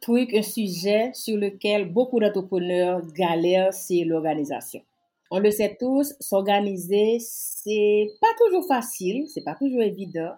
[0.00, 4.82] Truc, un sujet sur lequel beaucoup d'entrepreneurs galèrent, c'est l'organisation.
[5.30, 10.32] On le sait tous, s'organiser, c'est pas toujours facile, c'est pas toujours évident,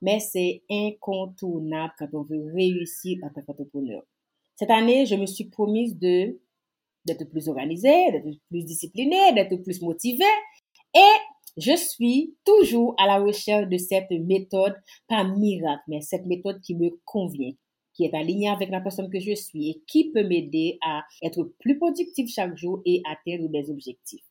[0.00, 4.02] mais c'est incontournable quand on veut réussir en tant qu'entrepreneur.
[4.56, 6.40] Cette année, je me suis promise de
[7.04, 10.24] d'être plus organisée, d'être plus disciplinée, d'être plus motivée
[10.94, 11.16] et
[11.56, 14.76] je suis toujours à la recherche de cette méthode,
[15.08, 17.52] pas miracle, mais cette méthode qui me convient,
[17.98, 21.42] qui est alignée avec la personne que je suis et qui peut m'aider à être
[21.58, 24.22] plus productif chaque jour et atteindre des objectifs.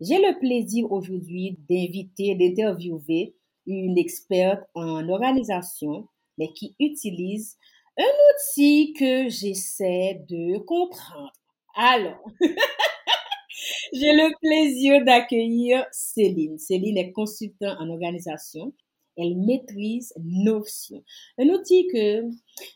[0.00, 3.36] J'ai le plaisir aujourd'hui d'inviter, d'interviewer
[3.68, 7.56] une experte en organisation, mais qui utilise
[7.96, 11.32] un outil que j'essaie de comprendre.
[11.76, 12.24] Alors,
[13.92, 16.58] j'ai le plaisir d'accueillir Céline.
[16.58, 18.72] Céline est consultante en organisation.
[19.16, 21.02] Elle maîtrise Notion,
[21.38, 22.22] un outil que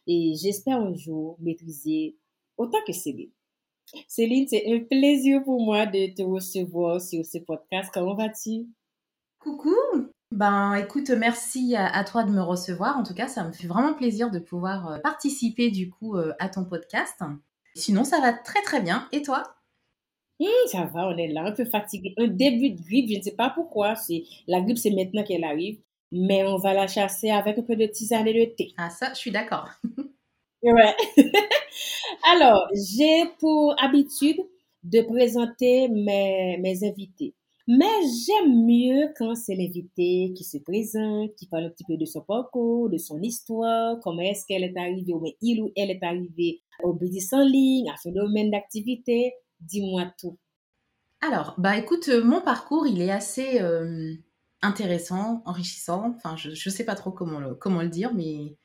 [0.06, 2.16] j'espère un jour maîtriser
[2.56, 3.30] autant que Céline.
[4.08, 7.90] Céline, c'est un plaisir pour moi de te recevoir sur ce podcast.
[7.92, 8.66] Comment vas-tu?
[9.38, 9.74] Coucou.
[10.32, 12.98] Ben, écoute, merci à, toi de me recevoir.
[12.98, 16.32] En tout cas, ça me fait vraiment plaisir de pouvoir euh, participer du coup euh,
[16.40, 17.20] à ton podcast.
[17.76, 19.06] Sinon, ça va très très bien.
[19.12, 19.44] Et toi?
[20.40, 22.12] Hum, ça va, on est là, un peu fatigué.
[22.18, 23.94] Un début de grippe, je ne sais pas pourquoi.
[23.94, 25.78] C'est la grippe, c'est maintenant qu'elle arrive,
[26.12, 28.72] mais on va la chasser avec un peu de tisane et de thé.
[28.76, 29.68] Ah ça, je suis d'accord.
[30.62, 30.96] Ouais.
[32.32, 34.38] Alors, j'ai pour habitude
[34.82, 37.34] de présenter mes, mes invités.
[37.68, 37.84] Mais
[38.26, 42.20] j'aime mieux quand c'est l'invité qui se présente, qui parle un petit peu de son
[42.20, 46.62] parcours, de son histoire, comment est-ce qu'elle est arrivée, ou il ou elle est arrivé
[46.82, 49.34] au business en ligne, à son domaine d'activité.
[49.60, 50.38] Dis-moi tout.
[51.20, 54.14] Alors, bah écoute, euh, mon parcours, il est assez euh,
[54.66, 56.14] intéressant, enrichissant.
[56.16, 58.56] Enfin, je ne sais pas trop comment le, dire, mais,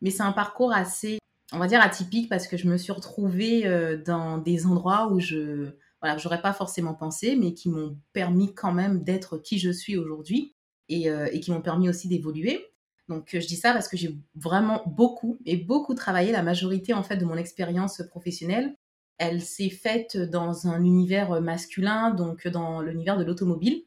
[0.00, 1.18] mais c'est un parcours assez
[1.52, 5.20] on va dire atypique parce que je me suis retrouvée euh, dans des endroits où
[5.20, 5.70] je
[6.00, 9.96] voilà, j'aurais pas forcément pensé, mais qui m'ont permis quand même d'être qui je suis
[9.96, 10.52] aujourd'hui
[10.88, 12.66] et, euh, et, qui m'ont permis aussi d'évoluer.
[13.08, 16.32] Donc je dis ça parce que j'ai vraiment beaucoup et beaucoup travaillé.
[16.32, 18.74] La majorité en fait de mon expérience professionnelle,
[19.18, 23.84] elle s'est faite dans un univers masculin, donc dans l'univers de l'automobile.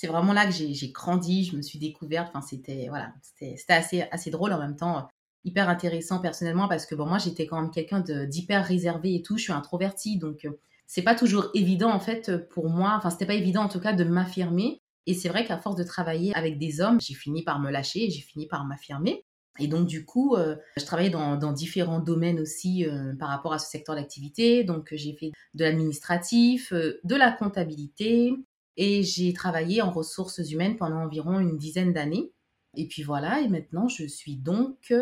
[0.00, 2.28] C'est vraiment là que j'ai grandi, je me suis découverte.
[2.30, 5.08] Enfin, c'était voilà, c'était assez drôle en même temps
[5.44, 9.36] hyper intéressant personnellement parce que bon moi j'étais quand même quelqu'un d'hyper réservé et tout,
[9.36, 13.26] je suis introvertie donc euh, c'est pas toujours évident en fait pour moi, enfin c'était
[13.26, 16.58] pas évident en tout cas de m'affirmer et c'est vrai qu'à force de travailler avec
[16.58, 19.26] des hommes, j'ai fini par me lâcher et j'ai fini par m'affirmer.
[19.58, 23.58] Et donc du coup, euh, je travaillais dans, différents domaines aussi euh, par rapport à
[23.58, 24.64] ce secteur d'activité.
[24.64, 28.34] Donc j'ai fait de l'administratif, de la comptabilité
[28.76, 32.32] et j'ai travaillé en ressources humaines pendant environ une dizaine d'années.
[32.76, 34.92] Et puis voilà, et maintenant je suis donc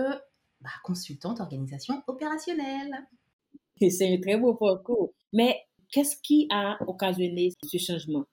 [0.61, 3.07] bah, consultante organisation opérationnelle.
[3.91, 5.13] C'est un très beau parcours.
[5.33, 5.57] Mais
[5.91, 8.25] qu'est-ce qui a occasionné ce changement?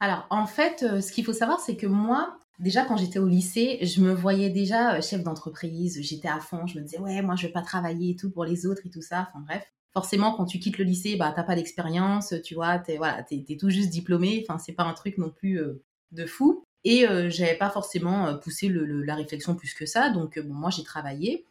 [0.00, 3.28] Alors, en fait, euh, ce qu'il faut savoir, c'est que moi, déjà quand j'étais au
[3.28, 7.22] lycée, je me voyais déjà euh, chef d'entreprise, j'étais à fond, je me disais, ouais,
[7.22, 9.28] moi, je vais pas travailler et tout pour les autres et tout ça.
[9.28, 9.64] Enfin, bref.
[9.94, 13.44] Forcément, quand tu quittes le lycée, bah, t'as pas d'expérience, tu vois, t'es, voilà, t'es,
[13.58, 14.44] tout juste diplômé.
[14.46, 15.82] Enfin, c'est pas un truc non plus euh,
[16.12, 16.64] de fou.
[16.84, 20.10] Et je j'avais pas forcément poussé la réflexion plus que ça.
[20.10, 21.46] Donc, bon, moi, j'ai travaillé.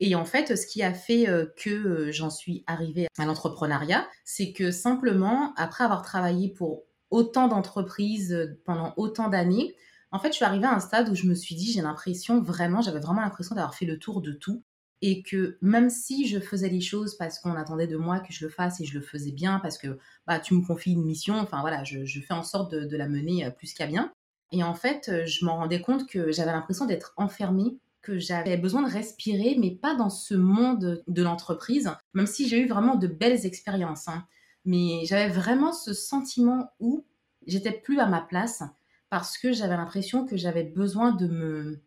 [0.00, 4.06] Et en fait, ce qui a fait euh, que euh, j'en suis arrivée à l'entrepreneuriat,
[4.24, 9.74] c'est que simplement, après avoir travaillé pour autant d'entreprises euh, pendant autant d'années,
[10.10, 12.40] en fait, je suis arrivée à un stade où je me suis dit, j'ai l'impression
[12.40, 14.62] vraiment, j'avais vraiment l'impression d'avoir fait le tour de tout.
[15.06, 18.42] Et que même si je faisais les choses parce qu'on attendait de moi que je
[18.46, 21.34] le fasse et je le faisais bien, parce que bah, tu me confies une mission,
[21.34, 24.14] enfin voilà, je, fais en sorte de, la mener plus qu'à bien.
[24.50, 28.80] Et en fait, je m'en rendais compte que j'avais l'impression d'être enfermée que j'avais besoin
[28.80, 33.06] de respirer, mais pas dans ce monde de l'entreprise, même si j'ai eu vraiment de
[33.06, 34.08] belles expériences.
[34.08, 34.26] Hein.
[34.64, 37.04] Mais j'avais vraiment ce sentiment où
[37.46, 38.62] j'étais plus à ma place
[39.10, 41.82] parce que j'avais l'impression que j'avais besoin de me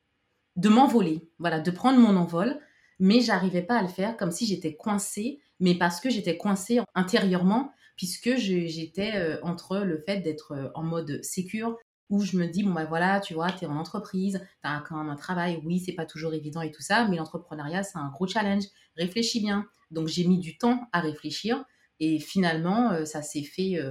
[0.56, 2.60] de m'envoler, voilà, de prendre mon envol,
[3.00, 6.80] mais j'arrivais pas à le faire comme si j'étais coincée, mais parce que j'étais coincée
[6.96, 11.78] intérieurement puisque j'étais euh, entre le fait d'être euh, en mode sécure,
[12.10, 14.82] où je me dis, bon, bah voilà, tu vois, tu es en entreprise, tu as
[14.88, 17.98] quand même un travail, oui, c'est pas toujours évident et tout ça, mais l'entrepreneuriat, c'est
[17.98, 18.64] un gros challenge.
[18.96, 19.66] Réfléchis bien.
[19.92, 21.66] Donc, j'ai mis du temps à réfléchir
[22.00, 23.82] et finalement, euh, ça s'est fait,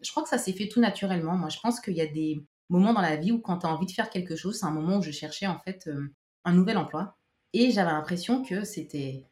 [0.00, 1.36] je crois que ça s'est fait tout naturellement.
[1.36, 3.70] Moi, je pense qu'il y a des moments dans la vie où quand tu as
[3.70, 5.90] envie de faire quelque chose, c'est un moment où je cherchais en fait
[6.44, 7.18] un nouvel emploi
[7.54, 9.26] et j'avais l'impression que c'était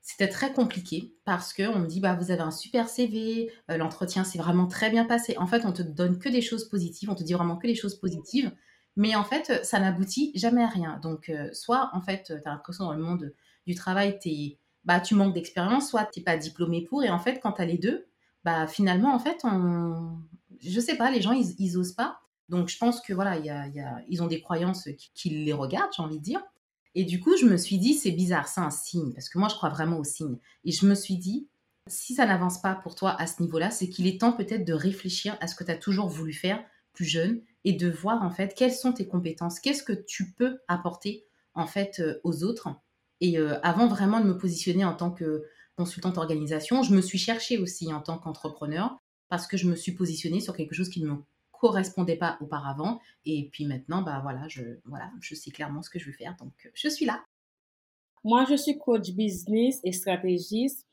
[0.00, 4.22] c'était très compliqué parce qu'on me dit bah vous avez un super CV, euh, l'entretien
[4.24, 5.36] s'est vraiment très bien passé.
[5.38, 7.74] En fait, on te donne que des choses positives, on te dit vraiment que des
[7.74, 8.52] choses positives,
[8.96, 11.00] mais en fait, ça n'aboutit jamais à rien.
[11.02, 13.32] Donc, euh, soit en fait, tu as l'impression dans le monde
[13.66, 17.40] du travail, es, bah, tu manques d'expérience, soit tu pas diplômé pour, et en fait,
[17.42, 18.06] quand tu as les deux,
[18.44, 20.18] bah finalement, en fait, on...
[20.60, 22.20] je sais pas, les gens, ils, ils osent pas.
[22.50, 23.38] Donc, je pense que voilà,
[24.08, 26.42] ils ont des croyances qui, qui les regardent, j'ai envie de dire.
[26.94, 29.48] Et du coup, je me suis dit, c'est bizarre, c'est un signe, parce que moi,
[29.48, 30.38] je crois vraiment au signe.
[30.64, 31.48] Et je me suis dit,
[31.88, 34.72] si ça n'avance pas pour toi à ce niveau-là, c'est qu'il est temps peut-être de
[34.72, 38.30] réfléchir à ce que tu as toujours voulu faire plus jeune et de voir en
[38.30, 42.68] fait quelles sont tes compétences, qu'est-ce que tu peux apporter en fait euh, aux autres.
[43.20, 45.44] Et euh, avant vraiment de me positionner en tant que
[45.76, 48.96] consultante organisation, je me suis cherchée aussi en tant qu'entrepreneur
[49.28, 51.16] parce que je me suis positionnée sur quelque chose qui ne me
[51.64, 53.00] correspondait pas auparavant.
[53.24, 56.36] Et puis maintenant, bah voilà, je, voilà, je sais clairement ce que je veux faire.
[56.38, 57.24] Donc, euh, je suis là.
[58.22, 60.86] Moi, je suis coach business et stratégiste.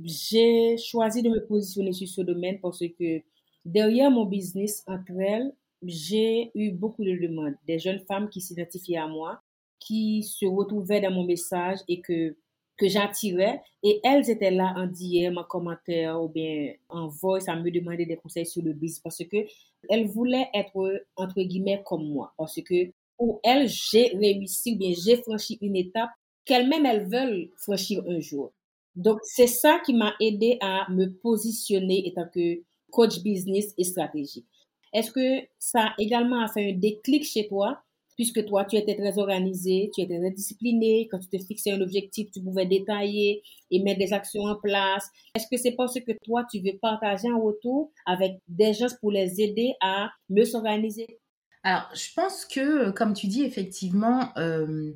[0.00, 3.20] J'ai choisi de me positionner sur ce domaine parce que
[3.64, 5.52] derrière mon business, entre elles,
[5.82, 7.56] j'ai eu beaucoup de demandes.
[7.66, 9.42] Des jeunes femmes qui s'identifiaient à moi,
[9.80, 12.36] qui se retrouvaient dans mon message et que
[12.82, 17.54] que j'attirais et elles étaient là en DM, en commentaire ou bien en voice à
[17.54, 19.36] me demander des conseils sur le business parce que
[19.88, 24.92] elles voulaient être entre guillemets comme moi parce que pour elles j'ai réussi ou bien
[24.98, 26.10] j'ai franchi une étape
[26.44, 28.52] qu'elles-mêmes elles veulent franchir un jour.
[28.96, 33.84] Donc c'est ça qui m'a aidé à me positionner en tant que coach business et
[33.84, 34.46] stratégique.
[34.92, 37.80] Est-ce que ça a également fait un déclic chez toi?
[38.16, 41.80] Puisque toi, tu étais très organisé, tu étais très discipliné, quand tu te fixais un
[41.80, 45.08] objectif, tu pouvais détailler et mettre des actions en place.
[45.34, 49.10] Est-ce que c'est parce que toi, tu veux partager un retour avec des gens pour
[49.10, 51.06] les aider à mieux s'organiser?
[51.64, 54.92] Alors, je pense que, comme tu dis, effectivement, euh,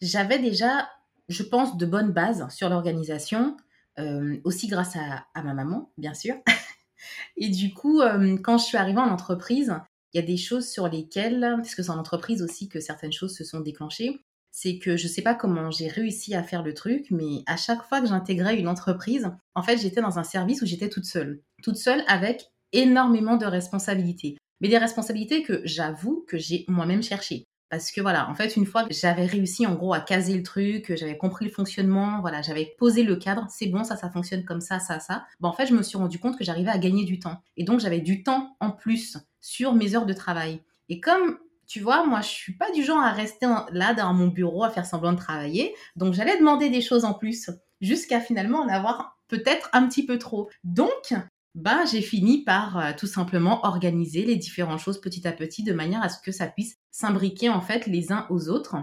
[0.00, 0.88] j'avais déjà,
[1.28, 3.56] je pense, de bonnes bases sur l'organisation,
[3.98, 6.36] euh, aussi grâce à, ma maman, bien sûr.
[7.36, 9.74] Et du coup, euh, quand je suis arrivée en entreprise,
[10.12, 13.12] il y a des choses sur lesquelles, parce que c'est en entreprise aussi que certaines
[13.12, 14.20] choses se sont déclenchées,
[14.50, 17.56] c'est que je ne sais pas comment j'ai réussi à faire le truc, mais à
[17.56, 21.04] chaque fois que j'intégrais une entreprise, en fait, j'étais dans un service où j'étais toute
[21.04, 21.40] seule.
[21.62, 24.36] Toute seule avec énormément de responsabilités.
[24.60, 27.44] Mais des responsabilités que j'avoue que j'ai moi-même cherchées.
[27.70, 30.42] Parce que voilà, en fait, une fois que j'avais réussi en gros à caser le
[30.42, 34.44] truc, j'avais compris le fonctionnement, voilà, j'avais posé le cadre, c'est bon, ça, ça fonctionne
[34.44, 35.24] comme ça, ça, ça.
[35.38, 37.40] Bon, en fait, je me suis rendu compte que j'arrivais à gagner du temps.
[37.56, 40.60] Et donc, j'avais du temps en plus sur mes heures de travail.
[40.88, 44.26] Et comme tu vois, moi, je suis pas du genre à rester là dans mon
[44.26, 45.72] bureau à faire semblant de travailler.
[45.94, 47.48] Donc, j'allais demander des choses en plus
[47.80, 50.50] jusqu'à finalement en avoir peut-être un petit peu trop.
[50.64, 51.14] Donc,
[51.54, 55.72] bah, j'ai fini par euh, tout simplement organiser les différentes choses petit à petit de
[55.72, 58.76] manière à ce que ça puisse s'imbriquer en fait les uns aux autres.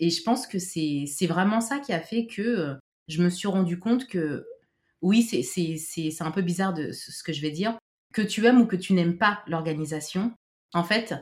[0.00, 2.74] Et je pense que c'est vraiment ça qui a fait que euh,
[3.08, 4.46] je me suis rendu compte que
[5.02, 7.78] oui, c'est un peu bizarre de ce que je vais dire,
[8.12, 10.32] que tu aimes ou que tu n'aimes pas l'organisation,
[10.74, 11.14] en fait,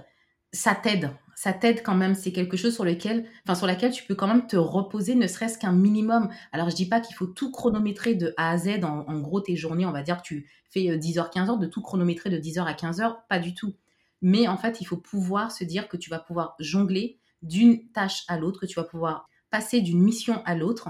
[0.52, 2.16] ça t'aide ça t'aide quand même.
[2.16, 5.28] C'est quelque chose sur lequel, enfin, sur laquelle tu peux quand même te reposer, ne
[5.28, 6.30] serait-ce qu'un minimum.
[6.50, 8.83] Alors, je dis pas qu'il faut tout chronométrer de A à Z.
[8.83, 11.80] En, gros, tes journées, on va dire que tu fais 10h, euh, 15h, de tout
[11.80, 13.76] chronométrer de 10h à 15h, pas du tout.
[14.21, 18.25] Mais en fait, il faut pouvoir se dire que tu vas pouvoir jongler d'une tâche
[18.26, 20.88] à l'autre, que tu vas pouvoir passer d'une mission à l'autre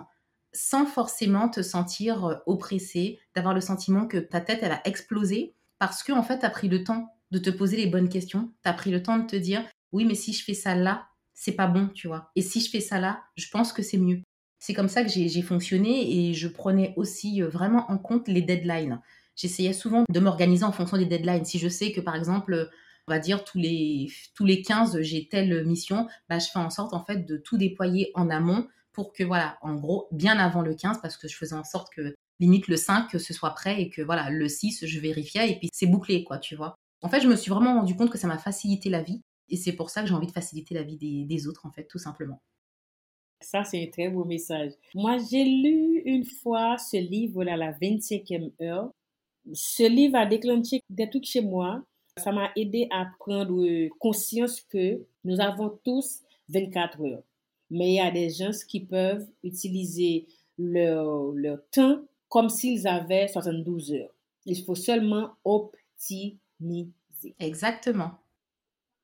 [0.54, 5.54] sans forcément te sentir euh, oppressé, d'avoir le sentiment que ta tête, elle a explosé
[5.78, 8.52] parce que, en fait, tu as pris le temps de te poser les bonnes questions,
[8.62, 11.08] tu as pris le temps de te dire oui, mais si je fais ça là,
[11.34, 12.30] c'est pas bon, tu vois.
[12.36, 14.22] Et si je fais ça là, je pense que c'est mieux.
[14.58, 18.42] C'est comme ça que j'ai fonctionné et je prenais aussi euh, vraiment en compte les
[18.42, 19.00] deadlines.
[19.36, 21.44] J'essayais souvent de m'organiser en fonction des deadlines.
[21.44, 22.68] Si je sais que par exemple,
[23.06, 26.70] on va dire tous les, tous les 15, j'ai telle mission, bah, je fais en
[26.70, 30.62] sorte en fait de tout déployer en amont pour que voilà, en gros, bien avant
[30.62, 33.50] le 15, parce que je faisais en sorte que limite le 5, que ce soit
[33.50, 36.74] prêt et que voilà, le 6, je vérifiais et puis c'est bouclé, quoi, tu vois.
[37.02, 39.56] En fait, je me suis vraiment rendu compte que ça m'a facilité la vie et
[39.56, 41.98] c'est pour ça que j'ai envie de faciliter la vie des, autres, en fait, tout
[41.98, 42.40] simplement.
[43.40, 44.72] Ça, c'est un très beau message.
[44.94, 48.90] Moi, j'ai lu une fois ce livre-là, La 25e heure.
[49.52, 51.82] Ce livre a déclenché des trucs chez moi.
[52.16, 57.22] Ça m'a aidé à prendre conscience que nous avons tous 24 heures.
[57.70, 60.26] Mais il y a des gens qui peuvent utiliser
[60.58, 64.14] leur, leur temps comme s'ils avaient 72 heures.
[64.46, 66.92] Il faut seulement optimiser.
[67.38, 68.10] Exactement.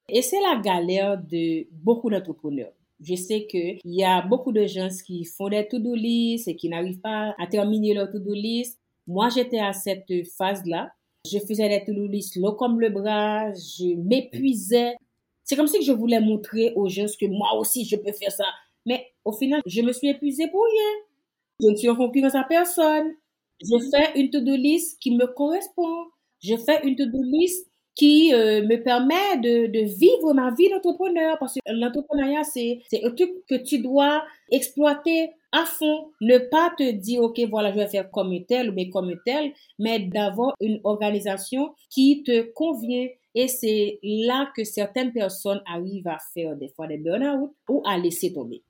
[0.09, 2.73] Et c'est la galère de beaucoup d'entrepreneurs.
[3.01, 6.69] Je sais qu'il y a beaucoup de gens qui font des to-do list et qui
[6.69, 8.79] n'arrivent pas à terminer leur to-do list.
[9.07, 10.91] Moi, j'étais à cette phase-là.
[11.31, 14.95] Je faisais des to-do list l'eau comme le bras, je m'épuisais.
[15.43, 18.45] C'est comme si je voulais montrer aux gens que moi aussi je peux faire ça.
[18.87, 21.05] Mais au final, je me suis épuisée pour rien.
[21.61, 23.13] Je ne suis en concurrence à personne.
[23.61, 26.07] Je fais une to-do list qui me correspond.
[26.43, 31.55] Je fais une to-do list qui euh, me permet de, vivre ma vie d'entrepreneur parce
[31.55, 36.91] que l'entrepreneuriat c'est c'est un truc que tu dois exploiter à fond ne pas te
[36.91, 40.81] dire ok voilà je vais faire comme tel ou mais comme tel mais d'avoir une
[40.83, 43.07] organisation qui te convient
[43.37, 47.97] et c'est là que certaines personnes arrivent à faire des fois des burn-out ou à
[47.97, 48.63] laisser tomber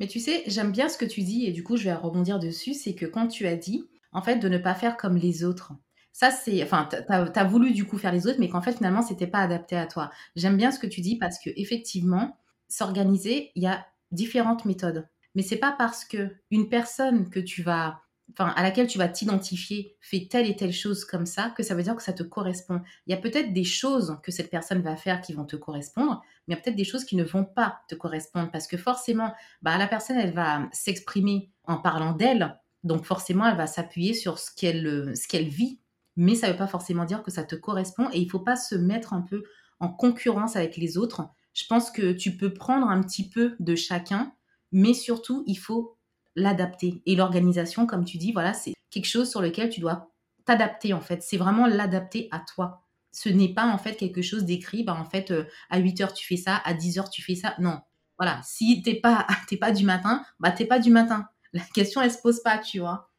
[0.00, 2.38] mais tu sais j'aime bien ce que tu dis et du coup je vais rebondir
[2.38, 5.44] dessus c'est que quand tu as dit en fait de ne pas faire comme les
[5.44, 5.72] autres
[6.18, 6.64] ça, c'est.
[6.64, 9.38] Enfin, tu as, voulu du coup faire les autres, mais qu'en fait, finalement, c'était pas
[9.38, 10.10] adapté à toi.
[10.34, 12.36] J'aime bien ce que tu dis parce que effectivement,
[12.66, 15.06] s'organiser, il y a différentes méthodes.
[15.36, 18.00] Mais c'est pas parce que une personne que tu vas.
[18.32, 21.74] Enfin, à laquelle tu vas t'identifier fait telle et telle chose comme ça, que ça
[21.74, 22.82] veut dire que ça te correspond.
[23.06, 26.22] Il y a peut-être des choses que cette personne va faire qui vont te correspondre,
[26.46, 28.76] mais il y a peut-être des choses qui ne vont pas te correspondre parce que
[28.76, 34.14] forcément, bah, la personne, elle va s'exprimer en parlant d'elle, donc forcément, elle va s'appuyer
[34.14, 35.80] sur ce qu'elle ce qu'elle vit
[36.18, 38.40] mais ça ne veut pas forcément dire que ça te correspond et il ne faut
[38.40, 39.44] pas se mettre un peu
[39.78, 41.28] en concurrence avec les autres.
[41.54, 44.32] Je pense que tu peux prendre un petit peu de chacun,
[44.72, 45.96] mais surtout, il faut
[46.38, 47.02] l'adapter.
[47.06, 50.10] Et l'organisation, comme tu dis, voilà, c'est quelque chose sur lequel tu dois
[50.44, 51.22] t'adapter en fait.
[51.22, 52.82] C'est vraiment l'adapter à toi.
[53.12, 56.12] Ce n'est pas en fait quelque chose d'écrit, bah en fait euh, à 8 heures
[56.12, 57.54] tu fais ça, à 10 heures tu fais ça.
[57.58, 57.80] Non.
[58.18, 61.28] Voilà, si t'es pas t'es pas du matin, bah t'es pas du matin.
[61.52, 63.10] La question elle se pose pas, tu vois.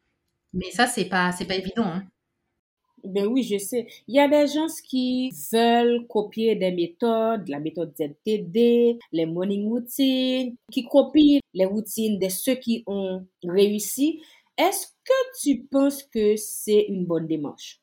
[0.54, 1.86] Mais ça c'est pas c'est pas évident.
[1.86, 2.04] Hein.
[3.04, 3.88] Ben oui, je sais.
[4.08, 9.68] Il y a des gens qui veulent copier des méthodes, la méthode ZTD, les morning
[9.68, 14.22] routines, qui copient les routines de ceux qui ont réussi.
[14.58, 17.82] Est-ce que tu penses que c'est une bonne démarche?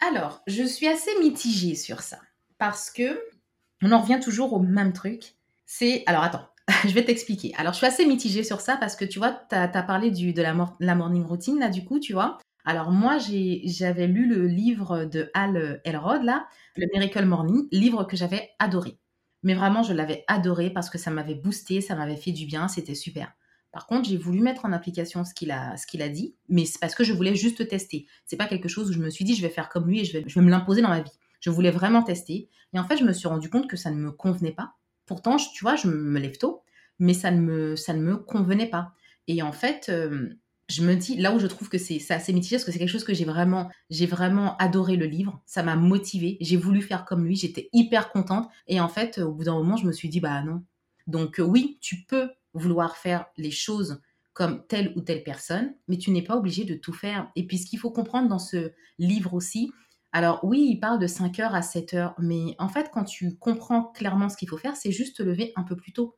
[0.00, 2.18] Alors, je suis assez mitigée sur ça
[2.58, 3.20] parce que
[3.82, 5.34] on en revient toujours au même truc.
[5.66, 6.46] C'est alors attends,
[6.84, 7.54] je vais t'expliquer.
[7.56, 10.42] Alors, je suis assez mitigée sur ça parce que tu vois, tu as, parlé de
[10.42, 12.38] la morning routine là, du coup, tu vois.
[12.68, 16.46] Alors moi, j'avais lu le livre de Hal Elrod, là,
[16.76, 18.98] le Miracle Morning, livre que j'avais adoré.
[19.42, 22.68] Mais vraiment, je l'avais adoré parce que ça m'avait boosté, ça m'avait fait du bien,
[22.68, 23.32] c'était super.
[23.72, 27.04] Par contre, j'ai voulu mettre en application ce qu'il a, dit, mais c'est parce que
[27.04, 28.06] je voulais juste tester.
[28.26, 30.04] C'est pas quelque chose où je me suis dit je vais faire comme lui et
[30.04, 31.18] je vais, je vais me l'imposer dans ma vie.
[31.40, 32.50] Je voulais vraiment tester.
[32.74, 34.74] Et en fait, je me suis rendu compte que ça ne me convenait pas.
[35.06, 36.64] Pourtant, tu vois, je me lève tôt,
[36.98, 38.92] mais ça ne me, ça ne me convenait pas.
[39.26, 40.28] Et en fait, euh,
[40.68, 42.90] je me dis, là où je trouve que c'est assez mitigé, parce que c'est quelque
[42.90, 45.42] chose que j'ai vraiment, j'ai vraiment adoré le livre.
[45.46, 46.36] Ça m'a motivée.
[46.40, 47.36] J'ai voulu faire comme lui.
[47.36, 48.48] J'étais hyper contente.
[48.66, 50.62] Et en fait, au bout d'un moment, je me suis dit, bah non.
[51.06, 54.00] Donc euh, oui, tu peux vouloir faire les choses
[54.34, 57.30] comme telle ou telle personne, mais tu n'es pas obligé de tout faire.
[57.34, 59.72] Et puis ce qu'il faut comprendre dans ce livre aussi,
[60.12, 63.36] alors oui, il parle de 5 heures à 7 heures, mais en fait, quand tu
[63.36, 66.16] comprends clairement ce qu'il faut faire, c'est juste te lever un peu plus tôt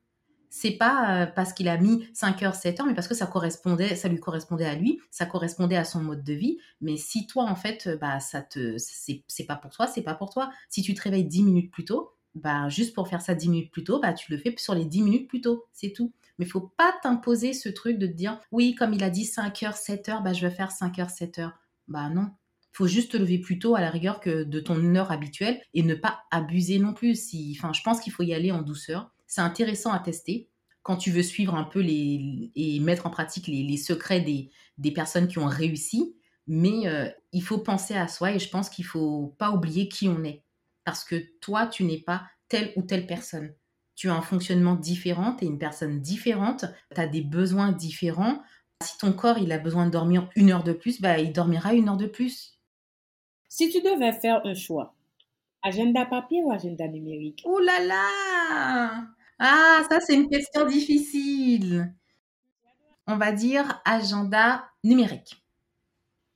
[0.51, 3.27] c'est pas euh, parce qu'il a mis 5 heures, 7 heures, mais parce que ça
[3.27, 6.59] correspondait, ça lui correspondait à lui, ça correspondait à son mode de vie.
[6.81, 10.15] Mais si toi, en fait, euh, bah, ça te, c'est pas pour toi, c'est pas
[10.15, 10.51] pour toi.
[10.69, 13.71] Si tu te réveilles 10 minutes plus tôt, bah, juste pour faire ça 10 minutes
[13.71, 16.13] plus tôt, bah, tu le fais sur les 10 minutes plus tôt, c'est tout.
[16.39, 19.25] Mais il faut pas t'imposer ce truc de te dire, oui, comme il a dit
[19.25, 21.59] 5 heures, 7 heures, bah, je vais faire 5 heures, 7 heures.
[21.87, 22.31] Bah, non.
[22.73, 25.83] Faut juste te lever plus tôt à la rigueur que de ton heure habituelle et
[25.83, 27.15] ne pas abuser non plus.
[27.15, 30.51] Si, enfin, je pense qu'il faut y aller en douceur c'est intéressant à tester
[30.83, 34.91] quand tu veux suivre un peu les, et mettre en pratique les, secrets des, des,
[34.91, 36.17] personnes qui ont réussi.
[36.49, 40.09] Mais euh, il faut penser à soi et je pense qu'il faut pas oublier qui
[40.09, 40.43] on est.
[40.85, 43.55] Parce que toi, tu n'es pas telle ou telle personne.
[43.95, 48.43] Tu as un fonctionnement différent, tu es une personne différente, tu as des besoins différents.
[48.83, 51.73] Si ton corps il a besoin de dormir une heure de plus, bah, il dormira
[51.75, 52.59] une heure de plus.
[53.49, 54.97] Si tu devais faire un choix,
[55.63, 57.43] agenda papier ou agenda numérique?
[57.45, 59.07] Oh là là
[59.41, 61.95] ah, ça, c'est une question difficile.
[63.07, 65.43] On va dire agenda numérique.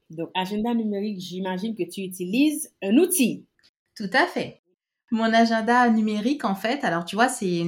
[0.09, 3.47] Donc, agenda numérique, j'imagine que tu utilises un outil.
[3.95, 4.63] Tout à fait.
[5.11, 7.63] Mon agenda numérique, en fait, alors tu vois, c'est.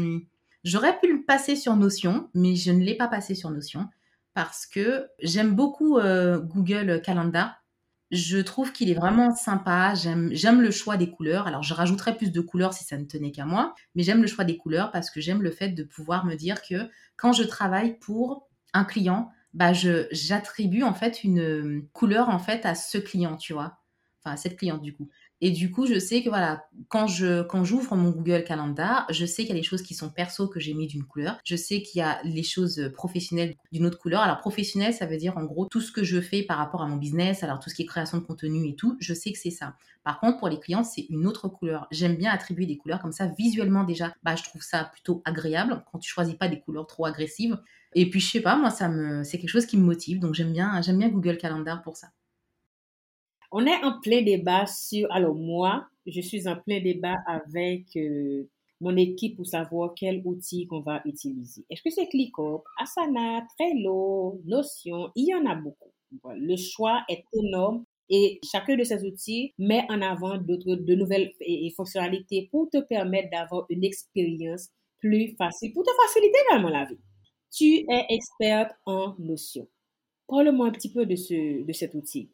[0.64, 3.86] J'aurais pu le passer sur Notion, mais je ne l'ai pas passé sur Notion
[4.32, 7.62] parce que j'aime beaucoup euh, Google Calendar
[8.10, 9.94] je trouve qu'il est vraiment sympa.
[9.94, 11.46] J'aime le choix des couleurs.
[11.46, 14.28] Alors, je rajouterais plus de couleurs si ça ne tenait qu'à moi, mais j'aime le
[14.28, 17.42] choix des couleurs parce que j'aime le fait de pouvoir me dire que quand je
[17.42, 23.36] travaille pour un client, bah, j'attribue en fait une couleur en fait à ce client,
[23.36, 23.78] tu vois.
[24.22, 25.08] enfin cette cliente du coup.
[25.42, 29.26] Et du coup, je sais que voilà, quand je quand j'ouvre mon Google Calendar, je
[29.26, 31.38] sais qu'il y a les choses qui sont perso que j'ai mis d'une couleur.
[31.44, 34.22] Je sais qu'il y a les choses professionnelles d'une autre couleur.
[34.22, 36.86] Alors professionnel, ça veut dire en gros tout ce que je fais par rapport à
[36.86, 39.38] mon business, alors tout ce qui est création de contenu et tout, je sais que
[39.38, 39.74] c'est ça.
[40.04, 41.86] Par contre, pour les clients, c'est une autre couleur.
[41.90, 44.14] J'aime bien attribuer des couleurs comme ça visuellement déjà.
[44.22, 47.58] Bah, je trouve ça plutôt agréable quand tu choisis pas des couleurs trop agressives.
[47.94, 50.34] Et puis je sais pas, moi ça me c'est quelque chose qui me motive, donc
[50.34, 52.08] j'aime bien j'aime bien Google Calendar pour ça.
[53.58, 55.10] On est en plein débat sur.
[55.10, 58.46] Alors, moi, je suis en plein débat avec euh,
[58.82, 61.64] mon équipe pour savoir quel outil qu'on va utiliser.
[61.70, 65.10] Est-ce que c'est ClickUp, Asana, Trello, Notion?
[65.14, 65.90] Il y en a beaucoup.
[66.34, 71.32] Le choix est énorme et chacun de ces outils met en avant d'autres, de nouvelles
[71.74, 76.98] fonctionnalités pour te permettre d'avoir une expérience plus facile, pour te faciliter vraiment la vie.
[77.50, 79.66] Tu es experte en Notion.
[80.28, 82.28] Parle-moi un petit peu de, ce, de cet outil.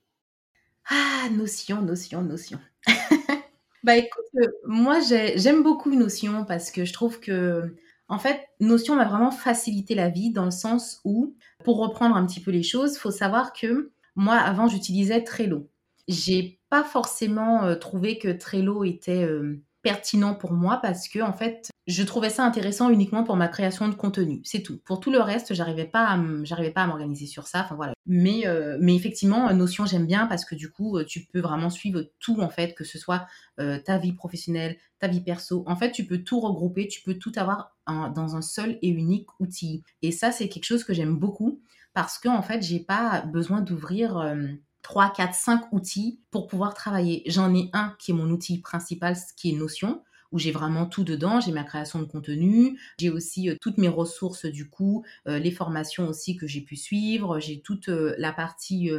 [0.89, 2.59] Ah, Notion, Notion, Notion.
[3.85, 7.77] bah écoute, euh, moi j'aime beaucoup Notion parce que je trouve que,
[8.09, 12.27] en fait, Notion m'a vraiment facilité la vie dans le sens où, pour reprendre un
[12.27, 15.69] petit peu les choses, faut savoir que moi avant j'utilisais Trello.
[16.09, 21.33] J'ai pas forcément euh, trouvé que Trello était euh, pertinent pour moi parce que en
[21.33, 24.81] fait je trouvais ça intéressant uniquement pour ma création de contenu c'est tout.
[24.85, 27.93] Pour tout le reste j'arrivais pas à j'arrivais pas à m'organiser sur ça enfin voilà.
[28.07, 31.71] Mais euh, mais effectivement notion j'aime bien parce que du coup euh, tu peux vraiment
[31.71, 33.27] suivre tout en fait que ce soit
[33.61, 35.65] euh, ta vie professionnelle ta vie perso.
[35.67, 39.29] En fait tu peux tout regrouper tu peux tout avoir dans un seul et unique
[39.41, 39.83] outil.
[40.03, 41.61] Et ça c'est quelque chose que j'aime beaucoup
[41.95, 44.35] parce que en fait j'ai pas besoin d'ouvrir
[44.83, 47.23] 3, 4, 5 outils pour pouvoir travailler.
[47.27, 51.05] J'en ai un qui est mon outil principal, qui est Notion où j'ai vraiment tout
[51.05, 51.41] dedans.
[51.41, 55.51] J'ai ma création de contenu, j'ai aussi euh, toutes mes ressources du coup, euh, les
[55.51, 58.91] formations aussi que j'ai pu suivre, j'ai toute euh, la partie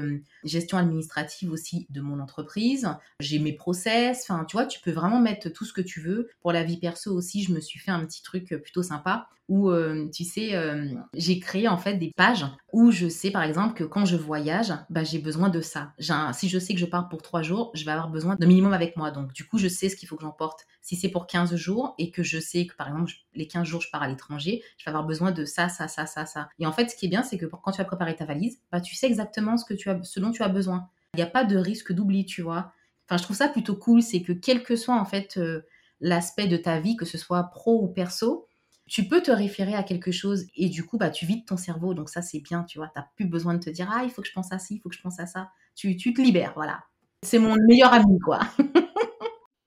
[0.43, 2.87] gestion administrative aussi de mon entreprise,
[3.19, 6.29] j'ai mes process, enfin tu vois, tu peux vraiment mettre tout ce que tu veux.
[6.41, 9.71] Pour la vie perso aussi, je me suis fait un petit truc plutôt sympa où,
[10.13, 10.53] tu sais,
[11.13, 14.73] j'ai créé en fait des pages où je sais par exemple que quand je voyage,
[14.89, 15.93] bah, j'ai besoin de ça.
[16.33, 18.73] si je sais que je pars pour trois jours, je vais avoir besoin d'un minimum
[18.73, 19.11] avec moi.
[19.11, 20.65] Donc du coup, je sais ce qu'il faut que j'emporte.
[20.81, 23.81] Si c'est pour 15 jours et que je sais que par exemple, les 15 jours,
[23.81, 26.49] je pars à l'étranger, je vais avoir besoin de ça, ça, ça, ça, ça.
[26.59, 28.59] Et en fait, ce qui est bien, c'est que quand tu vas préparer ta valise,
[28.71, 30.89] bah, tu sais exactement ce, que tu as, ce dont tu as besoin.
[31.13, 32.73] Il n'y a pas de risque d'oubli, tu vois.
[33.07, 35.39] Enfin, je trouve ça plutôt cool, c'est que quel que soit en fait
[35.99, 38.47] l'aspect de ta vie, que ce soit pro ou perso,
[38.87, 41.93] tu peux te référer à quelque chose et du coup, bah, tu vides ton cerveau.
[41.93, 42.87] Donc ça, c'est bien, tu vois.
[42.87, 44.75] Tu n'as plus besoin de te dire, ah, il faut que je pense à ci,
[44.75, 45.49] il faut que je pense à ça.
[45.75, 46.83] Tu, tu te libères, voilà.
[47.23, 48.39] C'est mon meilleur ami, quoi.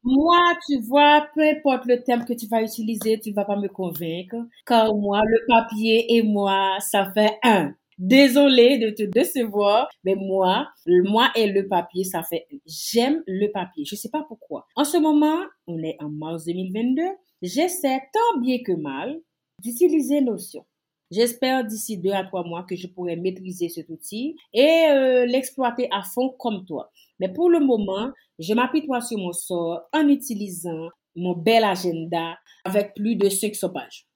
[0.06, 3.56] moi, tu vois, peu importe le thème que tu vas utiliser, tu ne vas pas
[3.56, 4.36] me convaincre.
[4.64, 7.74] Car moi, le papier et moi, ça fait un.
[7.98, 13.84] Désolée de te décevoir, mais moi, moi et le papier, ça fait, j'aime le papier.
[13.84, 14.66] Je sais pas pourquoi.
[14.76, 17.02] En ce moment, on est en mars 2022.
[17.42, 19.18] J'essaie tant bien que mal
[19.62, 20.64] d'utiliser Notion.
[21.10, 25.88] J'espère d'ici deux à trois mois que je pourrai maîtriser cet outil et euh, l'exploiter
[25.92, 26.90] à fond comme toi.
[27.20, 32.94] Mais pour le moment, je m'apitoie sur mon sort en utilisant mon bel agenda avec
[32.94, 34.06] plus de 500 pages.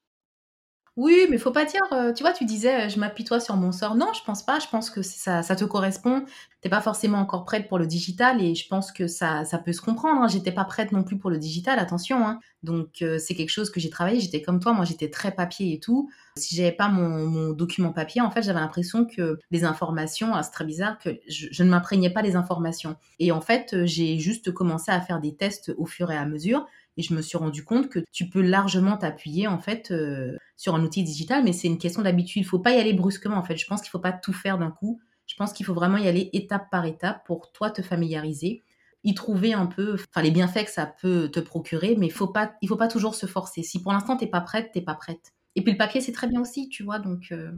[1.01, 3.73] Oui, mais faut pas dire, euh, tu vois, tu disais, euh, je m'apitoie sur mon
[3.73, 3.95] sort.
[3.95, 4.59] Non, je pense pas.
[4.59, 6.27] Je pense que ça, te correspond.
[6.61, 9.73] T'es pas forcément encore prête pour le digital et je pense que ça, ça peut
[9.73, 10.21] se comprendre.
[10.21, 10.29] Hein.
[10.29, 12.27] J'étais pas prête non plus pour le digital, attention.
[12.27, 12.39] Hein.
[12.63, 14.21] Donc euh, c'est quelque chose que j'ai travaillé.
[14.21, 16.11] J'étais comme toi, moi j'étais très papier et tout.
[16.37, 20.51] Si j'avais pas mon, document papier, en fait, j'avais l'impression que les informations, ah, c'est
[20.51, 22.97] très bizarre, que je, je ne m'imprégnais pas des informations.
[23.19, 26.67] Et en fait, j'ai juste commencé à faire des tests au fur et à mesure.
[26.97, 30.75] Et je me suis rendu compte que tu peux largement t'appuyer en fait euh, sur
[30.75, 32.43] un outil digital, mais c'est une question d'habitude.
[32.43, 33.57] Il faut pas y aller brusquement en fait.
[33.57, 35.01] Je pense qu'il faut pas tout faire d'un coup.
[35.27, 38.65] Je pense qu'il faut vraiment y aller étape par étape pour toi te familiariser,
[39.05, 42.55] y trouver un peu, enfin les bienfaits que ça peut te procurer, mais faut pas,
[42.63, 43.63] il faut pas toujours se forcer.
[43.63, 45.33] Si pour l'instant t'es pas prête, t'es pas prête.
[45.57, 47.29] Et puis le papier c'est très bien aussi, tu vois, donc.
[47.33, 47.53] Euh,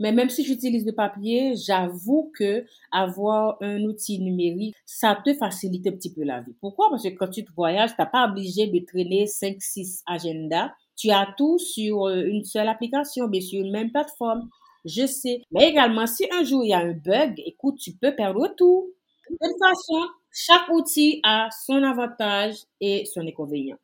[0.00, 5.86] mais même si j'utilise le papier, j'avoue que avoir un outil numérique, ça te facilite
[5.86, 6.54] un petit peu la vie.
[6.60, 6.88] Pourquoi?
[6.88, 10.70] Parce que quand tu te voyages, t'as pas obligé de traîner 5, 6 agendas.
[10.96, 14.48] Tu as tout sur euh, une seule application, mais sur une même plateforme.
[14.86, 15.42] Je sais.
[15.52, 18.90] Mais également, si un jour il y a un bug, écoute, tu peux perdre tout.
[19.28, 20.00] De toute façon,
[20.32, 23.76] chaque outil a son avantage et son inconvénient.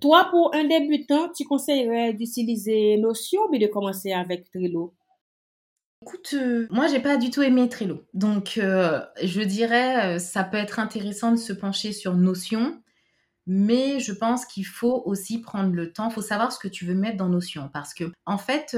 [0.00, 4.92] Toi, pour un débutant, tu conseillerais d'utiliser Notion ou de commencer avec Trello?
[6.06, 8.06] Écoute, euh, moi j'ai pas du tout aimé Trello.
[8.12, 12.82] Donc euh, je dirais, euh, ça peut être intéressant de se pencher sur Notion,
[13.46, 16.84] mais je pense qu'il faut aussi prendre le temps, il faut savoir ce que tu
[16.84, 17.70] veux mettre dans Notion.
[17.72, 18.76] Parce que, en fait,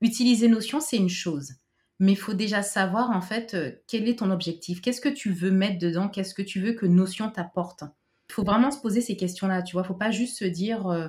[0.00, 1.52] utiliser Notion, c'est une chose.
[1.98, 5.50] mais faut déjà savoir en fait euh, quel est ton objectif, qu'est-ce que tu veux
[5.50, 7.84] mettre dedans, qu'est-ce que tu veux que Notion t'apporte?
[8.30, 11.08] Il faut vraiment se poser ces questions-là, tu vois, faut pas juste se dire euh,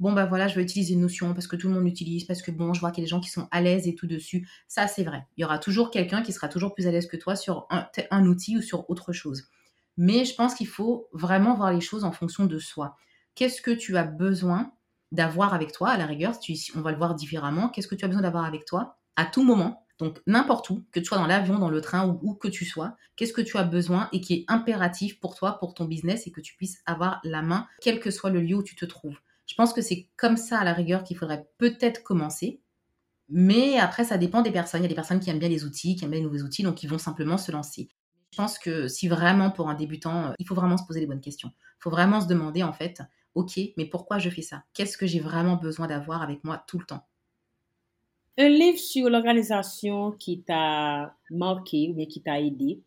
[0.00, 2.50] bon bah voilà, je vais utiliser Notion parce que tout le monde l'utilise, parce que
[2.50, 4.48] bon, je vois qu'il y a des gens qui sont à l'aise et tout dessus.
[4.68, 5.26] Ça c'est vrai.
[5.36, 7.86] Il y aura toujours quelqu'un qui sera toujours plus à l'aise que toi sur un,
[8.10, 9.48] un outil ou sur autre chose.
[9.96, 12.96] Mais je pense qu'il faut vraiment voir les choses en fonction de soi.
[13.34, 14.72] Qu'est-ce que tu as besoin
[15.12, 15.90] d'avoir avec toi?
[15.90, 16.34] À la rigueur,
[16.74, 19.44] on va le voir différemment, qu'est-ce que tu as besoin d'avoir avec toi à tout
[19.44, 19.86] moment?
[19.98, 22.64] Donc n'importe où, que tu sois dans l'avion, dans le train ou où que tu
[22.64, 26.26] sois, qu'est-ce que tu as besoin et qui est impératif pour toi, pour ton business
[26.26, 28.84] et que tu puisses avoir la main, quel que soit le lieu où tu te
[28.84, 29.18] trouves?
[29.46, 32.60] Je pense que c'est comme ça à la rigueur qu'il faudrait peut-être commencer.
[33.28, 34.80] Mais après, ça dépend des personnes.
[34.80, 36.44] Il y a des personnes qui aiment bien les outils, qui aiment bien les nouveaux
[36.44, 37.88] outils, donc ils vont simplement se lancer.
[38.32, 41.06] Je pense que si vraiment pour un débutant, euh, il faut vraiment se poser les
[41.06, 41.50] bonnes questions.
[41.78, 43.02] Il faut vraiment se demander en fait,
[43.34, 44.64] ok, mais pourquoi je fais ça?
[44.74, 47.06] Qu'est-ce que j'ai vraiment besoin d'avoir avec moi tout le temps?
[48.36, 52.82] Un livre sur l'organisation qui t'a marqué ou qui t'a aidé?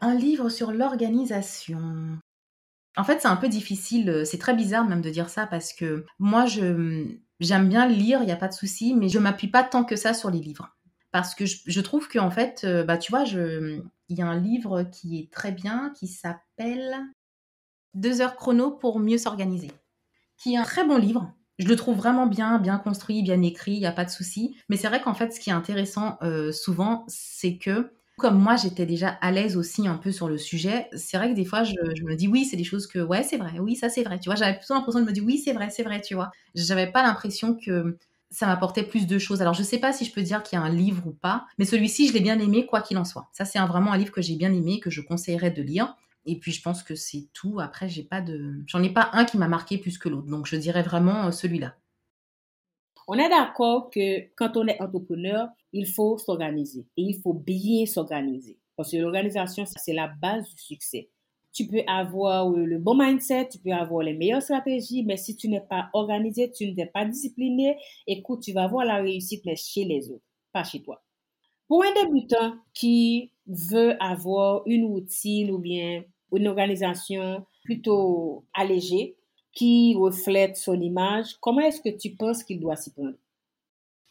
[0.00, 2.18] Un livre sur l'organisation.
[2.96, 5.72] En fait, c'est un peu difficile, euh, c'est très bizarre même de dire ça parce
[5.72, 7.06] que moi, je,
[7.38, 9.96] j'aime bien lire, il n'y a pas de souci, mais je m'appuie pas tant que
[9.96, 10.76] ça sur les livres.
[11.12, 14.84] Parce que je, trouve qu'en fait, euh, bah, tu vois, il y a un livre
[14.84, 16.96] qui est très bien, qui s'appelle
[17.94, 19.72] Deux heures chrono pour mieux s'organiser,
[20.36, 23.72] qui est un très bon livre je le trouve vraiment bien, bien construit, bien écrit,
[23.72, 24.56] il n'y a pas de souci.
[24.70, 28.56] Mais c'est vrai qu'en fait, ce qui est intéressant euh, souvent, c'est que comme moi,
[28.56, 31.64] j'étais déjà à l'aise aussi un peu sur le sujet, c'est vrai que des fois,
[31.64, 34.20] je, me dis oui, c'est des choses que, ouais, c'est vrai, oui, ça c'est vrai.
[34.20, 36.30] Tu vois, j'avais plutôt l'impression de me dire oui, c'est vrai, c'est vrai, tu vois.
[36.54, 37.96] J'avais pas l'impression que
[38.30, 39.42] ça m'apportait plus de choses.
[39.42, 41.46] Alors, je sais pas si je peux dire qu'il y a un livre ou pas,
[41.58, 43.28] mais celui-ci, je l'ai bien aimé, quoi qu'il en soit.
[43.32, 45.96] Ça, c'est vraiment un livre que j'ai bien aimé, que je conseillerais de lire.
[46.26, 47.60] Et puis je pense que c'est tout.
[47.60, 50.28] Après, j'ai pas de, j'en ai pas un qui m'a marqué plus que l'autre.
[50.28, 51.74] Donc je dirais vraiment euh, celui-là.
[53.08, 57.86] On est d'accord que quand on est entrepreneur, il faut s'organiser et il faut bien
[57.86, 58.58] s'organiser.
[58.76, 61.10] Parce que l'organisation, c'est la base du succès.
[61.52, 65.48] Tu peux avoir le bon mindset, tu peux avoir les meilleures stratégies, mais si tu
[65.48, 69.84] n'es pas organisé, tu n'es pas discipliné, écoute, tu vas voir la réussite, mais chez
[69.84, 71.02] les autres, pas chez toi.
[71.66, 79.16] Pour un débutant qui veut avoir une routine ou bien une organisation plutôt allégée
[79.52, 83.16] qui reflète son image, comment est-ce que tu penses qu'il doit s'y prendre?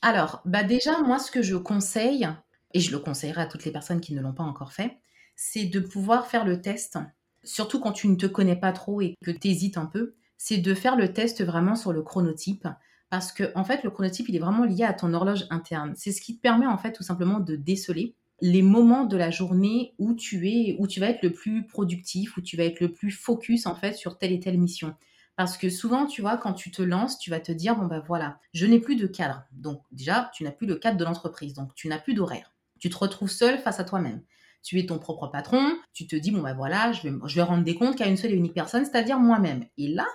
[0.01, 2.27] Alors, bah déjà, moi, ce que je conseille,
[2.73, 4.97] et je le conseillerais à toutes les personnes qui ne l'ont pas encore fait,
[5.35, 6.97] c'est de pouvoir faire le test,
[7.43, 10.57] surtout quand tu ne te connais pas trop et que tu hésites un peu, c'est
[10.57, 12.67] de faire le test vraiment sur le chronotype
[13.09, 15.93] parce que en fait le chronotype il est vraiment lié à ton horloge interne.
[15.95, 19.31] C'est ce qui te permet en fait tout simplement de déceler les moments de la
[19.31, 22.79] journée où tu es où tu vas être le plus productif, où tu vas être
[22.79, 24.95] le plus focus en fait sur telle et telle mission.
[25.39, 28.03] Parce que souvent, tu vois, quand tu te lances, tu vas te dire, bon ben
[28.05, 29.45] voilà, je n'ai plus de cadre.
[29.53, 32.51] Donc déjà, tu n'as plus le cadre de l'entreprise, donc tu n'as plus d'horaire.
[32.77, 34.21] Tu te retrouves seul face à toi-même.
[34.63, 37.41] Tu es ton propre patron, tu te dis, bon ben voilà, je vais, je vais
[37.41, 39.63] rendre des comptes qu'à une seule et unique personne, c'est-à-dire moi-même.
[39.77, 40.05] Et là,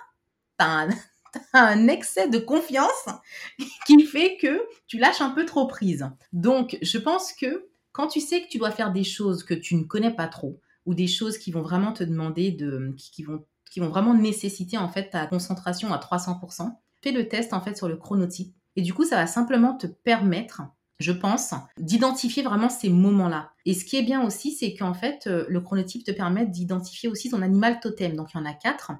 [0.59, 0.89] tu as,
[1.53, 3.09] un excès de confiance
[3.87, 6.07] qui fait que tu lâches un peu trop prise.
[6.33, 9.73] Donc, je pense que quand tu sais que tu dois faire des choses que tu
[9.73, 13.43] ne connais pas trop, ou des choses qui vont vraiment te demander de, qui, vont,
[13.69, 17.75] qui vont vraiment nécessiter en fait ta concentration à 300%, fais le test en fait
[17.75, 18.55] sur le chronotype.
[18.75, 20.63] Et du coup, ça va simplement te permettre
[20.97, 23.51] je pense, d'identifier vraiment ces moments-là.
[23.65, 27.09] Et ce qui est bien aussi, c'est qu'en fait, euh, le chronotype te permet d'identifier
[27.09, 28.15] aussi ton animal totem.
[28.15, 28.93] Donc, il y en a quatre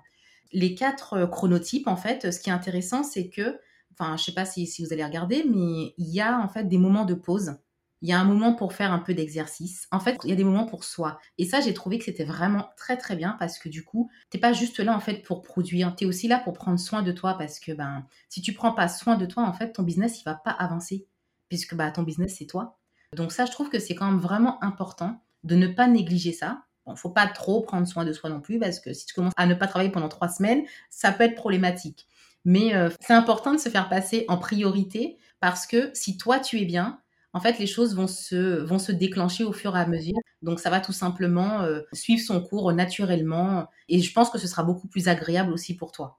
[0.55, 3.59] les quatre euh, chronotypes, en fait, ce qui est intéressant, c'est que,
[3.91, 6.77] enfin, je sais pas si, vous allez regarder, mais il y a en fait des
[6.77, 7.57] moments de pause.
[8.01, 9.87] Il y a un moment pour faire un peu d'exercice.
[9.91, 11.19] En fait, il y a des moments pour soi.
[11.37, 14.37] Et ça, j'ai trouvé que c'était vraiment très très bien parce que du coup, t'es
[14.37, 15.95] pas juste là en fait pour produire.
[15.95, 18.73] Tu es aussi là pour prendre soin de toi parce que ben, si tu prends
[18.73, 21.07] pas soin de toi, en fait, ton business il va pas avancer
[21.49, 22.77] puisque bah ton business c'est toi.
[23.13, 26.63] Donc ça, je trouve que c'est quand même vraiment important de ne pas négliger ça.
[26.85, 29.33] Bon, faut pas trop prendre soin de soi non plus parce que si tu commences
[29.37, 32.07] à ne pas travailler pendant trois semaines, ça peut être problématique.
[32.43, 36.59] Mais euh, c'est important de se faire passer en priorité parce que si toi tu
[36.59, 36.99] es bien,
[37.35, 40.17] en fait les choses vont se, vont se déclencher au fur et à mesure.
[40.41, 44.47] Donc ça va tout simplement euh, suivre son cours naturellement et je pense que ce
[44.47, 46.17] sera beaucoup plus agréable aussi pour toi.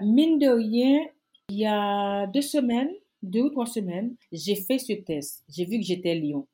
[0.00, 1.00] Mine de rien,
[1.48, 2.90] il y a deux semaines,
[3.22, 5.44] deux ou trois semaines, j'ai fait ce test.
[5.48, 6.46] J'ai vu que j'étais lion.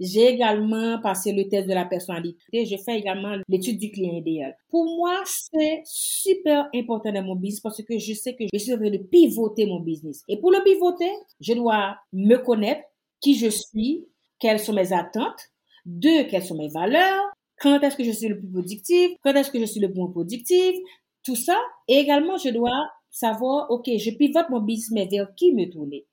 [0.00, 2.64] J'ai également passé le test de la personnalité.
[2.64, 4.56] Je fais également l'étude du client idéal.
[4.68, 8.72] Pour moi, c'est super important dans mon business parce que je sais que je suis
[8.72, 10.24] en train de pivoter mon business.
[10.28, 12.82] Et pour le pivoter, je dois me connaître,
[13.24, 14.06] qui je suis,
[14.38, 15.50] quelles sont mes attentes,
[15.86, 17.24] deux, quelles sont mes valeurs,
[17.58, 20.10] quand est-ce que je suis le plus productif, quand est-ce que je suis le moins
[20.10, 20.76] productif,
[21.24, 21.58] tout ça.
[21.88, 26.04] Et également, je dois savoir, OK, je pivote mon business, mais vers qui me tourner?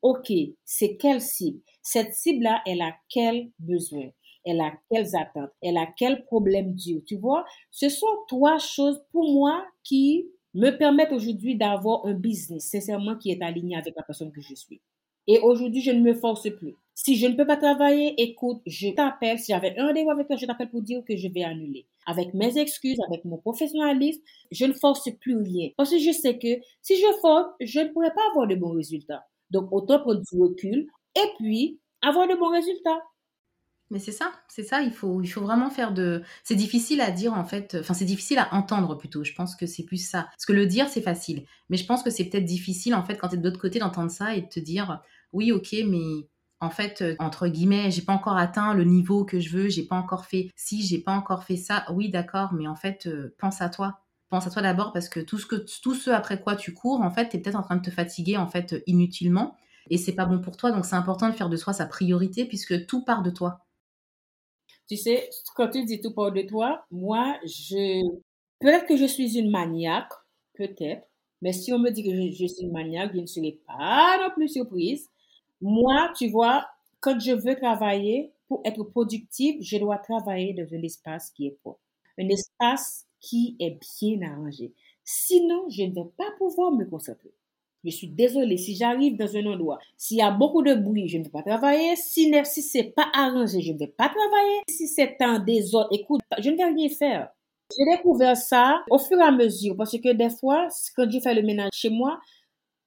[0.00, 0.32] OK,
[0.64, 1.60] c'est quelle cible?
[1.82, 4.08] Cette cible-là, elle a quel besoin?
[4.46, 5.50] Elle a quelles attentes?
[5.60, 7.02] Elle a quel problème dur?
[7.06, 12.70] Tu vois, ce sont trois choses pour moi qui me permettent aujourd'hui d'avoir un business,
[12.70, 14.80] sincèrement, qui est aligné avec la personne que je suis.
[15.26, 16.74] Et aujourd'hui, je ne me force plus.
[16.94, 19.38] Si je ne peux pas travailler, écoute, je t'appelle.
[19.38, 21.86] Si j'avais un rendez-vous avec toi, je t'appelle pour dire que je vais annuler.
[22.06, 25.68] Avec mes excuses, avec mon professionnalisme, je ne force plus rien.
[25.76, 28.72] Parce que je sais que si je force, je ne pourrais pas avoir de bons
[28.72, 29.26] résultats.
[29.50, 30.86] Donc, autant prendre du recul
[31.16, 33.02] et puis avoir de bons résultats.
[33.90, 36.22] Mais c'est ça, c'est ça, il faut, il faut vraiment faire de...
[36.42, 39.66] C'est difficile à dire en fait, enfin c'est difficile à entendre plutôt, je pense que
[39.66, 40.24] c'est plus ça.
[40.24, 43.16] Parce que le dire c'est facile, mais je pense que c'est peut-être difficile en fait
[43.16, 45.00] quand tu es de l'autre côté d'entendre ça et de te dire,
[45.32, 46.28] oui ok, mais
[46.60, 49.84] en fait, euh, entre guillemets, j'ai pas encore atteint le niveau que je veux, j'ai
[49.84, 53.34] pas encore fait si, j'ai pas encore fait ça, oui d'accord, mais en fait, euh,
[53.38, 54.00] pense à toi.
[54.28, 57.00] Pense à toi d'abord parce que tout ce, que tout ce après quoi tu cours,
[57.00, 59.56] en fait, tu es peut-être en train de te fatiguer en fait inutilement
[59.90, 62.44] et c'est pas bon pour toi, donc c'est important de faire de soi sa priorité
[62.44, 63.60] puisque tout part de toi.
[64.88, 68.02] Tu sais, quand tu dis tout part de toi, moi, je.
[68.60, 70.12] Peut-être que je suis une maniaque,
[70.54, 71.06] peut-être,
[71.42, 74.30] mais si on me dit que je, suis une maniaque, je ne serai pas non
[74.34, 75.08] plus surprise.
[75.68, 76.64] Moi, tu vois,
[77.00, 81.58] quand je veux travailler, pour être productive, je dois travailler dans un espace qui est
[81.60, 81.80] propre,
[82.16, 84.72] un espace qui est bien arrangé.
[85.02, 87.32] Sinon, je ne vais pas pouvoir me concentrer.
[87.82, 91.18] Je suis désolée, si j'arrive dans un endroit, s'il y a beaucoup de bruit, je
[91.18, 91.96] ne vais pas travailler.
[91.96, 94.60] Si, si c'est pas arrangé, je ne vais pas travailler.
[94.68, 97.30] Si c'est un désordre, écoute, je ne vais rien faire.
[97.76, 101.34] J'ai découvert ça au fur et à mesure parce que des fois, quand je fais
[101.34, 102.20] le ménage chez moi,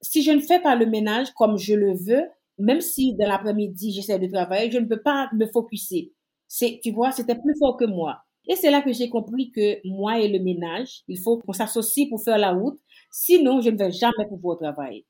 [0.01, 3.91] si je ne fais pas le ménage comme je le veux, même si dans l'après-midi
[3.93, 6.13] j'essaie de travailler, je ne peux pas me focuser.
[6.47, 8.23] C'est, tu vois, c'était plus fort que moi.
[8.47, 12.09] Et c'est là que j'ai compris que moi et le ménage, il faut qu'on s'associe
[12.09, 12.79] pour faire la route.
[13.11, 15.05] Sinon, je ne vais jamais pouvoir travailler.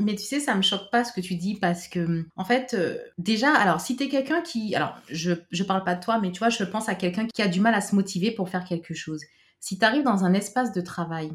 [0.00, 2.74] Mais tu sais, ça me choque pas ce que tu dis parce que, en fait,
[2.74, 4.74] euh, déjà, alors si tu es quelqu'un qui.
[4.74, 7.42] Alors, je, je parle pas de toi, mais tu vois, je pense à quelqu'un qui
[7.42, 9.22] a du mal à se motiver pour faire quelque chose.
[9.60, 11.30] Si tu arrives dans un espace de travail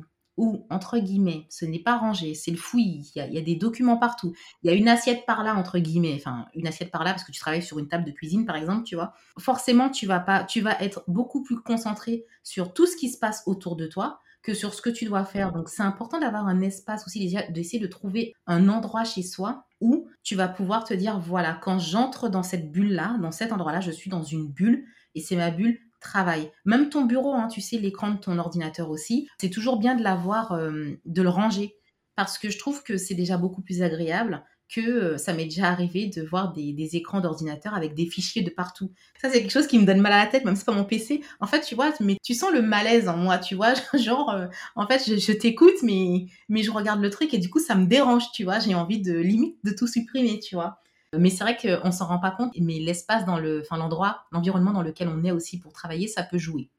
[0.70, 4.34] entre guillemets, ce n'est pas rangé, c'est le fouillis, il y, a, des documents partout,
[4.64, 7.24] il y a une assiette par là, entre guillemets, enfin, une assiette par là parce
[7.24, 10.20] que tu travailles sur une table de cuisine, par exemple, tu vois, forcément, tu vas,
[10.20, 13.88] pas, tu vas être beaucoup plus concentré sur tout ce qui se passe autour de
[13.88, 15.52] toi que sur ce que tu dois faire.
[15.52, 20.08] Donc, c'est important d'avoir un espace aussi, d'essayer de trouver un endroit chez soi où
[20.24, 23.92] tu vas pouvoir te dire, voilà, quand j'entre dans cette bulle-là, dans cet endroit-là, je
[23.92, 26.52] suis dans une bulle et c'est ma bulle travail.
[26.66, 30.04] Même ton bureau, hein, tu sais, l'écran de ton ordinateur aussi, c'est toujours bien de
[30.04, 31.76] l'avoir, euh, de le ranger.
[32.16, 35.68] Parce que je trouve que c'est déjà beaucoup plus agréable que euh, ça m'est déjà
[35.68, 38.92] arrivé de voir des, écrans d'ordinateur avec des fichiers de partout.
[39.20, 40.74] Ça, c'est quelque chose qui me donne mal à la tête, même si c'est pas
[40.74, 41.22] mon PC.
[41.40, 43.74] En fait, tu vois, mais tu sens le malaise en moi, tu vois.
[43.98, 47.60] Genre, euh, en fait, je, t'écoute, mais, mais je regarde le truc et du coup,
[47.60, 48.60] ça me dérange, tu vois.
[48.60, 50.80] J'ai envie de limite de tout supprimer, tu vois.
[51.18, 54.72] Mais c'est vrai qu'on s'en rend pas compte, mais l'espace dans le, enfin l'endroit, l'environnement
[54.72, 56.70] dans lequel on est aussi pour travailler, ça peut jouer.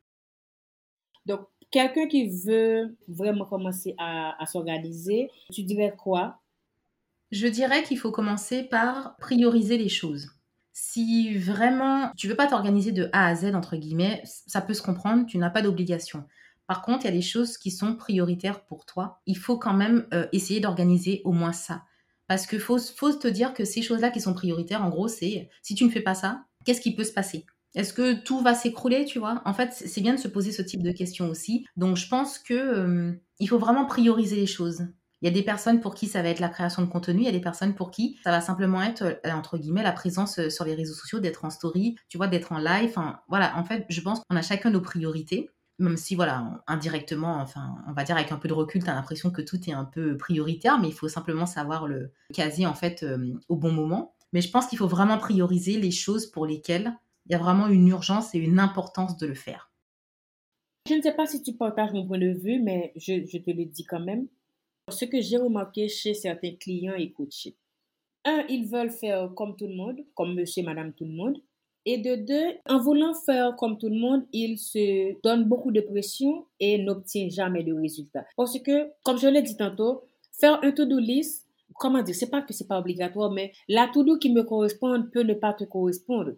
[1.27, 1.41] Donc,
[1.71, 6.41] quelqu'un qui veut vraiment commencer à, à s'organiser, tu dirais quoi?
[7.33, 10.31] Je dirais qu'il faut commencer par prioriser les choses.
[10.73, 14.83] Si vraiment tu veux pas t'organiser de A à Z entre guillemets, ça peut se
[14.83, 16.25] comprendre, tu n'as pas d'obligation.
[16.67, 19.21] Par contre, il y a des choses qui sont prioritaires pour toi.
[19.27, 21.83] Il faut quand même euh, essayer d'organiser au moins ça.
[22.31, 25.51] Parce qu'il faut, faut te dire que ces choses-là qui sont prioritaires, en gros, c'est
[25.63, 27.45] si tu ne fais pas ça, qu'est-ce qui peut se passer?
[27.75, 29.43] Est-ce que tout va s'écrouler, tu vois?
[29.45, 31.67] En fait, c'est bien de se poser ce type de questions aussi.
[31.75, 34.87] Donc, je pense que il faut vraiment prioriser les choses.
[35.23, 37.25] Il y a des personnes pour qui ça va être la création de contenu, il
[37.25, 40.39] y a des personnes pour qui ça va simplement être, euh, entre guillemets, la présence
[40.39, 42.91] euh, sur les réseaux sociaux, d'être en story, tu vois, d'être en live.
[42.91, 47.41] Enfin, voilà, en fait, je pense qu'on a chacun nos priorités même si voilà, indirectement,
[47.41, 49.73] enfin, on va dire avec un peu de recul, tu as l'impression que tout est
[49.73, 53.73] un peu prioritaire, mais il faut simplement savoir le caser en fait euh, au bon
[53.73, 54.15] moment.
[54.33, 56.93] Mais je pense qu'il faut vraiment prioriser les choses pour lesquelles
[57.27, 59.73] il y a vraiment une urgence et une importance de le faire.
[60.89, 63.51] Je ne sais pas si tu partages mon point de vue, mais je, je te
[63.51, 64.29] le dis quand même.
[64.89, 67.57] Ce que j'ai remarqué chez certains clients et coachés.
[68.25, 71.39] Un, ils veulent faire comme tout le monde, comme monsieur, madame, tout le monde.
[71.87, 75.81] Et de deux, en voulant faire comme tout le monde, il se donne beaucoup de
[75.81, 78.27] pression et n'obtient jamais de résultats.
[78.37, 80.03] Parce que, comme je l'ai dit tantôt,
[80.39, 84.19] faire un to-do list, comment dire, c'est pas que c'est pas obligatoire, mais la to-do
[84.19, 86.33] qui me correspond peut ne pas te correspondre.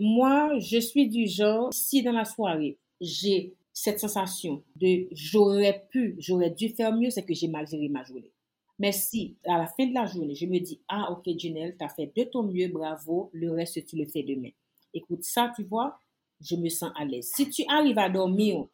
[0.00, 6.16] Moi, je suis du genre, si dans la soirée, j'ai cette sensation de j'aurais pu,
[6.18, 8.32] j'aurais dû faire mieux, c'est que j'ai mal géré ma journée.
[8.78, 11.84] Mais si, à la fin de la journée, je me dis, ah, ok, Janelle, tu
[11.84, 14.50] as fait de ton mieux, bravo, le reste, tu le fais demain.
[14.94, 15.98] Écoute, ça, tu vois,
[16.40, 17.30] je me sens à l'aise.
[17.34, 18.66] Si tu arrives à dormir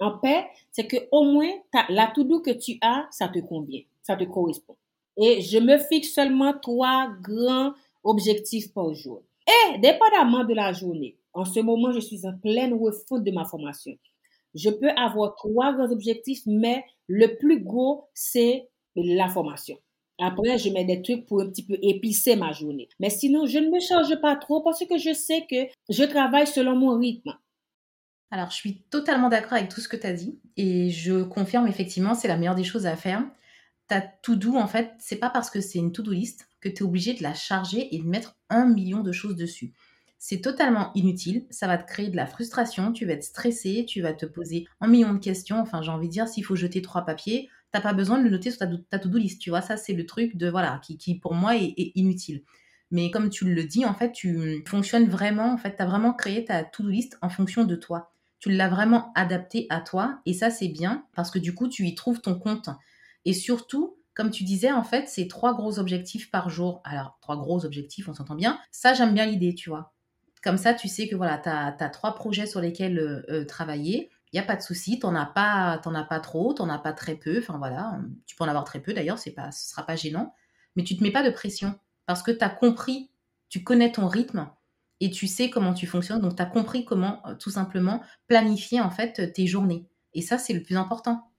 [0.00, 1.50] en paix, c'est que au moins,
[1.88, 4.76] la to-do que tu as, ça te convient, ça te correspond.
[5.16, 7.72] Et je me fixe seulement trois grands
[8.04, 9.22] objectifs par jour.
[9.46, 13.44] Et dépendamment de la journée, en ce moment, je suis en pleine refonte de ma
[13.44, 13.96] formation.
[14.54, 18.68] Je peux avoir trois grands objectifs, mais le plus gros, c'est
[19.04, 19.78] la formation.
[20.18, 22.88] Après, je mets des trucs pour un petit peu épicer ma journée.
[23.00, 26.46] Mais sinon, je ne me charge pas trop parce que je sais que je travaille
[26.46, 27.34] selon mon rythme.
[28.30, 31.68] Alors, je suis totalement d'accord avec tout ce que tu as dit et je confirme
[31.68, 33.24] effectivement, c'est la meilleure des choses à faire.
[33.88, 36.82] Ta to-do, en fait, c'est pas parce que c'est une to-do list que tu es
[36.82, 39.74] obligé de la charger et de mettre un million de choses dessus.
[40.18, 44.00] C'est totalement inutile, ça va te créer de la frustration, tu vas être stressé, tu
[44.00, 45.60] vas te poser un million de questions.
[45.60, 48.30] Enfin, j'ai envie de dire, s'il faut jeter trois papiers, t'as pas besoin de le
[48.30, 49.60] noter sur ta, to-do list, tu vois.
[49.60, 52.42] Ça, c'est le truc de, voilà, qui, pour moi est, inutile.
[52.90, 56.14] Mais comme tu le dis, en fait, tu fonctionnes vraiment, en fait, tu as vraiment
[56.14, 58.12] créé ta to-do list en fonction de toi.
[58.38, 61.84] Tu l'as vraiment adapté à toi et ça, c'est bien parce que du coup, tu
[61.84, 62.70] y trouves ton compte.
[63.24, 66.80] Et surtout, comme tu disais, en fait, c'est trois gros objectifs par jour.
[66.84, 68.58] Alors, trois gros objectifs, on s'entend bien.
[68.70, 69.92] Ça, j'aime bien l'idée, tu vois.
[70.42, 74.10] Comme ça, tu sais que voilà, tu as, trois projets sur lesquels euh, euh, travailler.
[74.36, 76.78] N'y a pas de souci, tu n'en as, pas, as pas trop, tu n'en as
[76.78, 77.38] pas très peu.
[77.38, 80.34] Enfin voilà, tu peux en avoir très peu d'ailleurs, ce ne sera pas gênant.
[80.76, 83.10] Mais tu ne te mets pas de pression parce que tu as compris,
[83.48, 84.50] tu connais ton rythme
[85.00, 86.20] et tu sais comment tu fonctionnes.
[86.20, 89.86] Donc, tu as compris comment, euh, tout simplement, planifier en fait tes journées.
[90.12, 91.30] Et ça, c'est le plus important.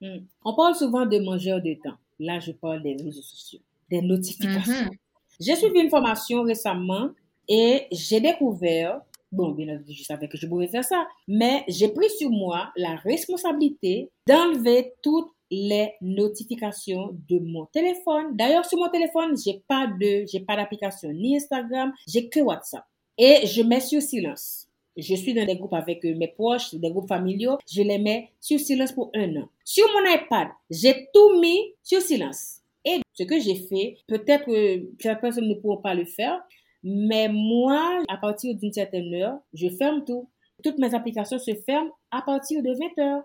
[0.00, 0.20] Hmm.
[0.42, 1.98] On parle souvent de mangeurs de temps.
[2.18, 4.72] Là, je parle des réseaux sociaux, des notifications.
[4.72, 4.98] Mm-hmm.
[5.40, 7.10] J'ai suivi une formation récemment
[7.48, 9.00] et j'ai découvert,
[9.32, 12.72] bon, bien entendu, je savais que je pouvais faire ça, mais j'ai pris sur moi
[12.76, 18.36] la responsabilité d'enlever toutes les notifications de mon téléphone.
[18.36, 22.84] D'ailleurs, sur mon téléphone, j'ai pas de, j'ai pas d'application ni Instagram, j'ai que WhatsApp.
[23.18, 24.66] Et je mets sur silence.
[24.96, 27.58] Je suis dans des groupes avec mes proches, des groupes familiaux.
[27.70, 29.48] Je les mets sur silence pour un an.
[29.64, 32.60] Sur mon iPad, j'ai tout mis sur silence.
[32.84, 36.42] Et ce que j'ai fait, peut-être que certaines personnes ne pourront pas le faire,
[36.82, 40.30] mais moi, à partir d'une certaine heure, je ferme tout.
[40.62, 43.22] Toutes mes applications se ferment à partir de 20 heures.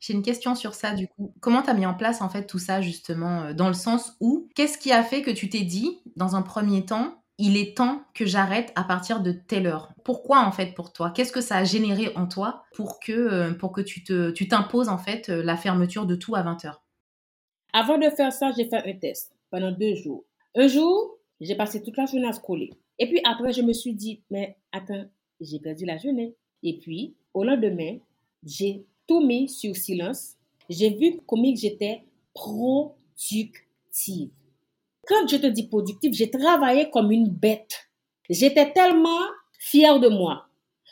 [0.00, 1.32] J'ai une question sur ça du coup.
[1.40, 4.16] Comment tu as mis en place en fait tout ça justement euh, dans le sens
[4.20, 7.76] où qu'est-ce qui a fait que tu t'es dit dans un premier temps il est
[7.76, 9.92] temps que j'arrête à partir de telle heure?
[10.04, 11.10] Pourquoi en fait pour toi?
[11.10, 14.46] Qu'est-ce que ça a généré en toi pour que, euh, pour que tu te tu
[14.46, 16.82] t'imposes en fait euh, la fermeture de tout à 20 heures?
[17.72, 20.24] Avant de faire ça, j'ai fait un test pendant deux jours.
[20.54, 22.70] Un jour, j'ai passé toute la journée à scroller.
[22.98, 25.04] Et puis après, je me suis dit, mais attends,
[25.40, 26.34] j'ai perdu la journée.
[26.62, 27.98] Et puis, au lendemain,
[28.44, 30.34] j'ai tout mis sur silence.
[30.68, 33.50] J'ai vu combien j'étais productive.
[35.06, 37.90] Quand je te dis productive, j'ai travaillé comme une bête.
[38.30, 39.20] J'étais tellement
[39.58, 40.48] fière de moi.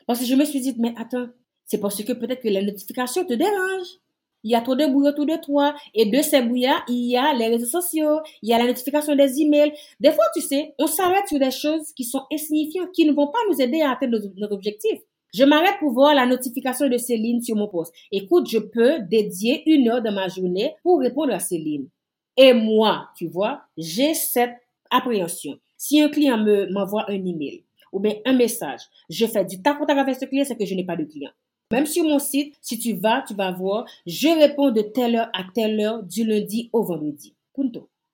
[0.07, 1.29] Parce que je me suis dit, mais attends,
[1.65, 3.99] c'est parce que peut-être que les notifications te dérangent.
[4.45, 5.75] Il y a trop de bruit autour de toi.
[5.95, 9.15] Et de ces bruits-là, il y a les réseaux sociaux, il y a la notification
[9.15, 9.73] des emails.
[10.01, 13.29] Des fois, tu sais, on s'arrête sur des choses qui sont insignifiantes, qui ne vont
[13.29, 15.01] pas nous aider à atteindre notre objectif.
[15.35, 17.95] Je m'arrête pour voir la notification de Céline sur mon poste.
[18.11, 21.89] Écoute, je peux dédier une heure de ma journée pour répondre à Céline.
[22.37, 24.57] Et moi, tu vois, j'ai cette
[24.91, 25.59] appréhension.
[25.79, 29.81] Si un client me m'envoie un email ou bien un message, je fais du tac
[29.81, 31.31] au tac avec ce client, c'est que je n'ai pas de client.
[31.73, 35.31] Même sur mon site, si tu vas, tu vas voir, je réponds de telle heure
[35.33, 37.35] à telle heure du lundi au vendredi.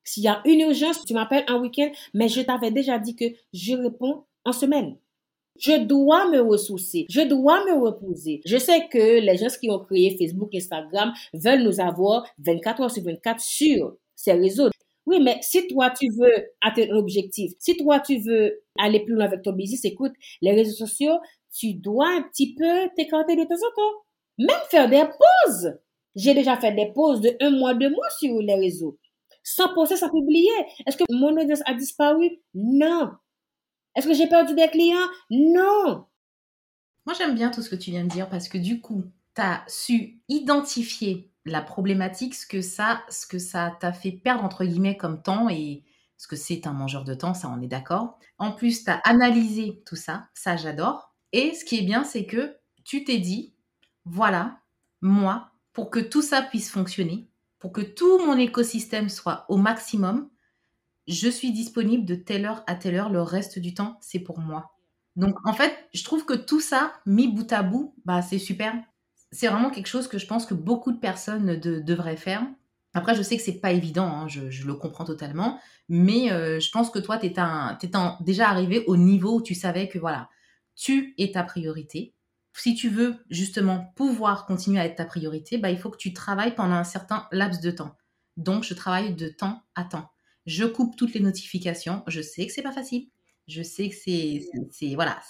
[0.05, 3.25] S'il y a une urgence, tu m'appelles un week-end, mais je t'avais déjà dit que
[3.53, 4.97] je réponds en semaine.
[5.59, 7.07] Je dois me ressourcer.
[7.11, 8.43] Je dois me reposer.
[8.47, 12.91] Je sais que les gens qui ont créé Facebook, Instagram veulent nous avoir 24 heures
[12.93, 14.71] sur 24 sur ces réseaux.
[15.09, 19.15] Oui, mais si toi, tu veux atteindre un objectif, si toi, tu veux aller plus
[19.15, 21.19] loin avec ton business, écoute, les réseaux sociaux,
[21.53, 24.05] tu dois un petit peu t'écarter de temps en temps.
[24.39, 25.73] Même faire des pauses.
[26.15, 28.99] J'ai déjà fait des pauses de un mois, deux mois sur les réseaux.
[29.43, 30.51] Sans poster, sans publier.
[30.87, 32.31] Est-ce que mon audience a disparu?
[32.55, 33.13] Non.
[33.95, 35.09] Est-ce que j'ai perdu des clients?
[35.31, 36.07] Non.
[37.07, 39.41] Moi, j'aime bien tout ce que tu viens de dire parce que du coup, tu
[39.41, 44.65] as su identifier la problématique, ce que ça, ce que ça t'a fait perdre entre
[44.65, 45.85] guillemets comme temps et
[46.17, 48.19] ce que c'est un mangeur de temps, ça on est d'accord.
[48.39, 51.08] En plus, tu as analysé tout ça, ça j'adore.
[51.33, 53.55] Et ce qui est bien, c'est que tu t'es dit,
[54.05, 54.61] voilà,
[55.01, 60.31] moi, pour que tout ça puisse fonctionner, pour que tout mon écosystème soit au maximum,
[61.07, 64.39] je suis disponible de telle heure à telle heure, le reste du temps, c'est pour
[64.39, 64.75] moi.
[65.17, 68.75] Donc en fait, je trouve que tout ça, mis bout à bout, bah, c'est super
[69.33, 72.47] c'est vraiment quelque chose que je pense que beaucoup de personnes devraient faire.
[72.95, 76.71] Après, je sais que c'est pas évident, hein, je, le comprends totalement, mais euh, je
[76.71, 77.35] pense que toi, tu es,
[78.21, 80.29] déjà arrivé au niveau où tu savais que voilà,
[80.79, 82.15] tu es ta priorité.
[82.55, 86.13] Si tu veux justement pouvoir continuer à être ta priorité, bah, il faut que tu
[86.13, 87.97] travailles pendant un certain laps de temps.
[88.37, 90.09] Donc, je travaille de temps à temps.
[90.47, 92.03] Je coupe toutes les notifications.
[92.07, 93.09] Je sais que c'est pas facile.
[93.49, 95.21] Je sais que c'est, voilà,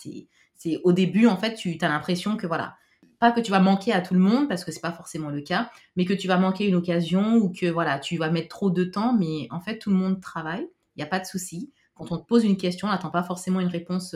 [0.55, 2.77] c'est, au début, en fait, tu as l'impression que voilà,
[3.19, 5.41] pas que tu vas manquer à tout le monde parce que c'est pas forcément le
[5.41, 8.71] cas, mais que tu vas manquer une occasion ou que voilà, tu vas mettre trop
[8.71, 11.73] de temps, mais en fait tout le monde travaille, il n'y a pas de souci.
[11.95, 14.15] Quand on te pose une question, on n'attend pas forcément une réponse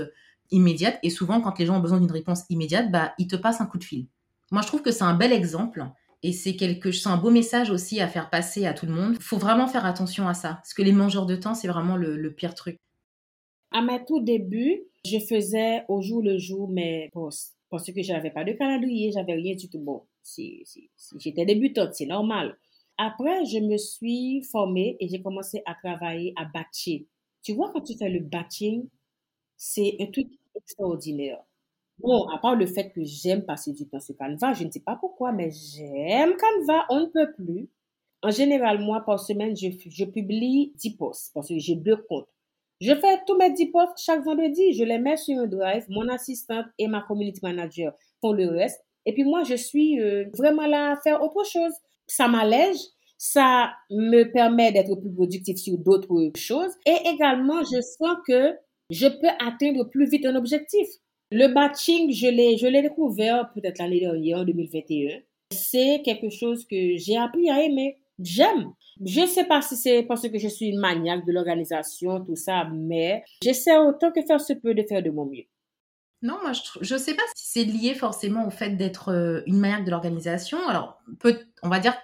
[0.52, 3.60] immédiate et souvent quand les gens ont besoin d'une réponse immédiate, bah ils te passent
[3.60, 4.06] un coup de fil.
[4.50, 5.84] Moi je trouve que c'est un bel exemple
[6.22, 9.14] et c'est quelque un beau message aussi à faire passer à tout le monde.
[9.16, 11.96] Il faut vraiment faire attention à ça parce que les mangeurs de temps c'est vraiment
[11.96, 12.78] le, pire truc.
[13.72, 18.12] À mes tout début, je faisais au jour le jour mes postes parce que je
[18.12, 19.80] n'avais pas de calendrier, j'avais rien du tout.
[19.80, 20.02] Bon,
[21.18, 22.58] j'étais débutante, c'est normal.
[22.98, 27.06] Après, je me suis formée et j'ai commencé à travailler à batcher.
[27.42, 28.86] Tu vois, quand tu fais le batching,
[29.56, 31.42] c'est un truc extraordinaire.
[31.98, 34.80] Bon, à part le fait que j'aime passer du temps sur Canva, je ne sais
[34.80, 37.68] pas pourquoi, mais j'aime Canva, on ne peut plus.
[38.22, 42.28] En général, moi, par semaine, je, je publie 10 posts parce que j'ai deux comptes.
[42.80, 44.72] Je fais tous mes 10 posts chaque vendredi.
[44.72, 45.84] Je les mets sur un drive.
[45.88, 48.80] Mon assistante et ma community manager font le reste.
[49.06, 51.72] Et puis moi, je suis euh, vraiment là à faire autre chose.
[52.08, 52.78] Ça m'allège.
[53.18, 56.72] Ça me permet d'être plus productif sur d'autres choses.
[56.84, 58.56] Et également, je sens que
[58.92, 60.86] je peux atteindre plus vite un objectif.
[61.30, 65.20] Le batching, je l'ai, je l'ai découvert peut-être l'année dernière, en 2021.
[65.50, 67.98] C'est quelque chose que j'ai appris à aimer.
[68.18, 68.70] J'aime.
[69.04, 72.36] Je ne sais pas si c'est parce que je suis une maniaque de l'organisation, tout
[72.36, 75.44] ça, mais j'essaie autant que faire se peut de faire de mon mieux.
[76.20, 79.58] Non, moi, je ne sais pas si c'est lié forcément au fait d'être euh, une
[79.58, 80.58] maniaque de l'organisation.
[80.68, 81.02] Alors,
[81.62, 81.96] on va dire,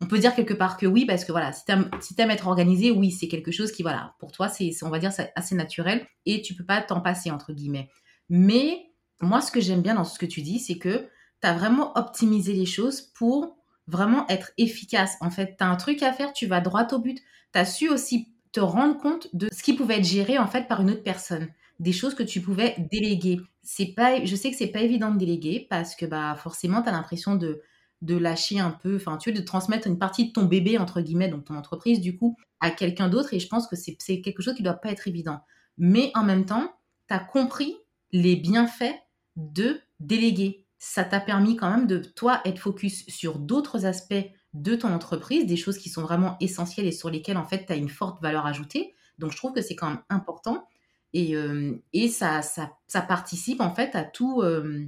[0.00, 2.46] on peut dire quelque part que oui, parce que voilà, si tu aimes, si être
[2.46, 6.06] organisé, oui, c'est quelque chose qui, voilà, pour toi, c'est, on va dire, assez naturel
[6.26, 7.88] et tu peux pas t'en passer, entre guillemets.
[8.28, 8.90] Mais
[9.20, 11.08] moi, ce que j'aime bien dans ce que tu dis, c'est que
[11.40, 15.16] tu as vraiment optimisé les choses pour vraiment être efficace.
[15.20, 17.18] En fait, tu as un truc à faire, tu vas droit au but.
[17.52, 20.66] Tu as su aussi te rendre compte de ce qui pouvait être géré en fait
[20.66, 23.38] par une autre personne, des choses que tu pouvais déléguer.
[23.62, 26.88] C'est pas je sais que c'est pas évident de déléguer parce que bah forcément tu
[26.88, 27.60] as l'impression de
[28.02, 31.00] de lâcher un peu, enfin tu veux de transmettre une partie de ton bébé entre
[31.00, 34.42] guillemets donc ton entreprise du coup à quelqu'un d'autre et je pense que c'est quelque
[34.42, 35.40] chose qui doit pas être évident.
[35.78, 36.74] Mais en même temps,
[37.08, 37.76] tu as compris
[38.12, 38.94] les bienfaits
[39.36, 44.14] de déléguer ça t'a permis quand même de, toi, être focus sur d'autres aspects
[44.54, 47.72] de ton entreprise, des choses qui sont vraiment essentielles et sur lesquelles, en fait, tu
[47.72, 48.94] as une forte valeur ajoutée.
[49.18, 50.66] Donc, je trouve que c'est quand même important.
[51.12, 54.42] Et, euh, et ça, ça, ça, participe, en fait, à tout...
[54.42, 54.86] Euh,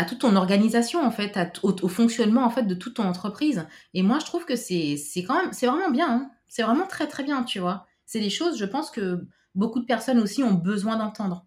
[0.00, 3.66] à toute ton organisation en fait, au, fonctionnement en fait de toute ton entreprise.
[3.92, 4.96] Et moi, je trouve que c'est
[5.26, 6.10] quand même, c'est vraiment bien.
[6.10, 6.30] Hein.
[6.48, 7.86] C'est vraiment très très bien, tu vois.
[8.06, 11.46] C'est des choses, je pense que beaucoup de personnes aussi ont besoin d'entendre.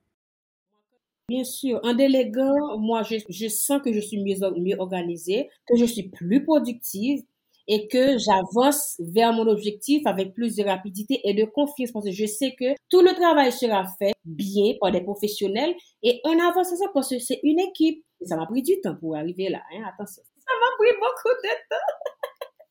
[1.29, 5.85] Bien sûr, en déléguant, moi, je, sens que je suis mieux, mieux organisée, que je
[5.85, 7.23] suis plus productive
[7.67, 12.11] et que j'avance vers mon objectif avec plus de rapidité et de confiance parce que
[12.11, 16.67] je sais que tout le travail sera fait bien par des professionnels et on avance
[16.75, 18.03] ça parce que c'est une équipe.
[18.25, 19.61] Ça m'a pris du temps pour arriver là.
[19.73, 19.83] Hein?
[19.87, 21.93] Attention, ça m'a pris beaucoup de temps.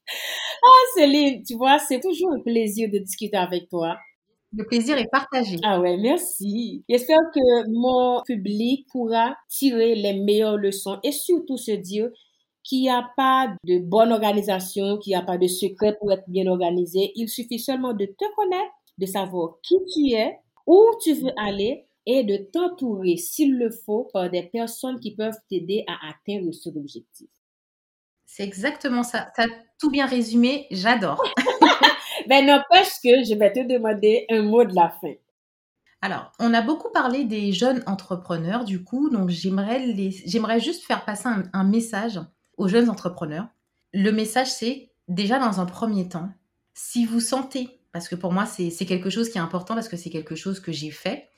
[0.65, 3.97] ah, Céline, tu vois, c'est toujours un plaisir de discuter avec toi.
[4.55, 5.57] Le plaisir est partagé.
[5.63, 6.85] Ah ouais, merci.
[6.87, 12.11] J'espère que mon public pourra tirer les meilleures leçons et surtout se dire
[12.63, 16.29] qu'il n'y a pas de bonne organisation, qu'il n'y a pas de secret pour être
[16.29, 17.13] bien organisé.
[17.17, 21.87] Il suffit seulement de te connaître, de savoir qui tu es, où tu veux aller
[22.07, 26.69] et de t'entourer, s'il le faut, par des personnes qui peuvent t'aider à atteindre ce
[26.71, 27.29] objectif.
[28.27, 29.31] C'est exactement ça.
[29.35, 29.49] Tu as
[29.79, 30.67] tout bien résumé.
[30.71, 31.23] J'adore.
[32.29, 35.15] Ben, n'empêche que je vais te demander un mot de la fin.
[36.01, 40.11] Alors, on a beaucoup parlé des jeunes entrepreneurs, du coup, donc j'aimerais, les...
[40.27, 42.21] j'aimerais juste faire passer un, message
[42.59, 43.47] aux jeunes entrepreneurs.
[43.93, 46.29] Le message, c'est déjà dans un premier temps,
[46.75, 49.97] si vous sentez, parce que pour moi, c'est, quelque chose qui est important, parce que
[49.97, 51.29] c'est quelque chose que j'ai fait,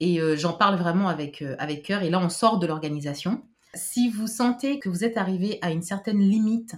[0.00, 3.42] et euh, j'en parle vraiment avec, euh, avec cœur, et là, on sort de l'organisation.
[3.74, 6.74] Si vous sentez que vous êtes arrivé à une certaine limite,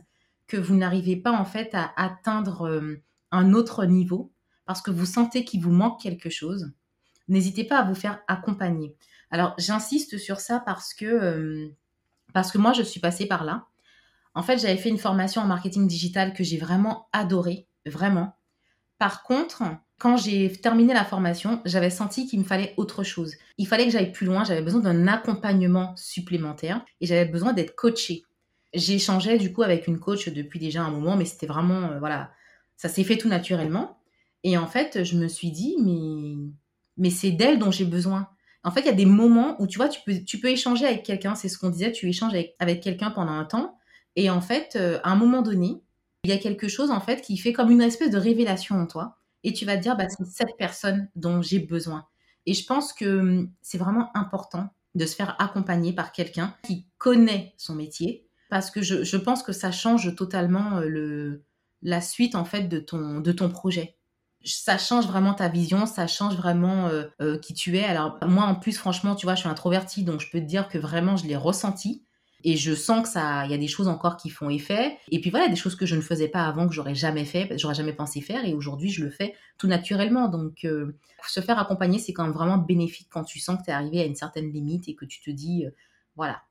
[0.47, 2.69] que vous n'arrivez pas en fait à atteindre...
[2.69, 4.33] Euh, un autre niveau
[4.67, 6.73] parce que vous sentez qu'il vous manque quelque chose,
[7.29, 8.97] n'hésitez pas à vous faire accompagner.
[9.31, 11.73] Alors j'insiste sur ça parce que
[12.33, 13.67] parce que moi je suis passée par là.
[14.35, 18.37] En fait, j'avais fait une formation en marketing digital que j'ai vraiment adoré, vraiment.
[18.99, 19.65] Par contre,
[20.01, 23.35] quand j'ai terminé la formation, j'avais senti qu'il me fallait autre chose.
[23.59, 27.77] Il fallait que j'aille plus loin, j'avais besoin d'un accompagnement supplémentaire et j'avais besoin d'être
[27.77, 28.23] coachée.
[28.73, 32.31] J'échangeais du coup avec une coach depuis déjà un moment, mais c'était vraiment, euh, voilà,
[32.79, 33.99] ça s'est fait tout naturellement.
[34.43, 36.51] Et en fait, je me suis dit, mais,
[36.97, 38.29] mais c'est d'elle dont j'ai besoin.
[38.65, 40.87] En fait, il y a des moments où tu vois, tu peux, tu peux échanger
[40.87, 43.77] avec quelqu'un, c'est ce qu'on disait, tu échanges avec, avec quelqu'un pendant un temps.
[44.17, 45.83] Et en fait, euh, à un moment donné,
[46.25, 48.87] il y a quelque chose en fait qui fait comme une espèce de révélation en
[48.87, 49.20] toi.
[49.45, 52.07] Et tu vas te dire, bah, c'est cette personne dont j'ai besoin.
[52.47, 56.87] Et je pense que hum, c'est vraiment important de se faire accompagner par quelqu'un qui
[56.99, 61.45] connaît son métier, parce que je, pense que ça change totalement euh, le,
[61.83, 63.97] la suite en fait de ton, de ton projet.
[64.45, 67.85] Ça change vraiment ta vision, ça change vraiment euh, euh, qui tu es.
[67.85, 70.69] Alors moi en plus franchement, tu vois, je suis introvertie, donc je peux te dire
[70.69, 72.05] que vraiment je l'ai ressenti.
[72.45, 74.97] Et je sens que ça, il y a des choses encore qui font effet.
[75.11, 77.53] Et puis voilà, des choses que je ne faisais pas avant, que j'aurais jamais fait,
[77.59, 78.45] j'aurais jamais pensé faire.
[78.45, 80.29] Et aujourd'hui, je le fais tout naturellement.
[80.29, 80.97] Donc, euh,
[81.29, 84.01] se faire accompagner, c'est quand même vraiment bénéfique quand tu sens que tu es arrivé
[84.01, 85.71] à une certaine limite et que tu te dis, euh,
[86.17, 86.43] voilà,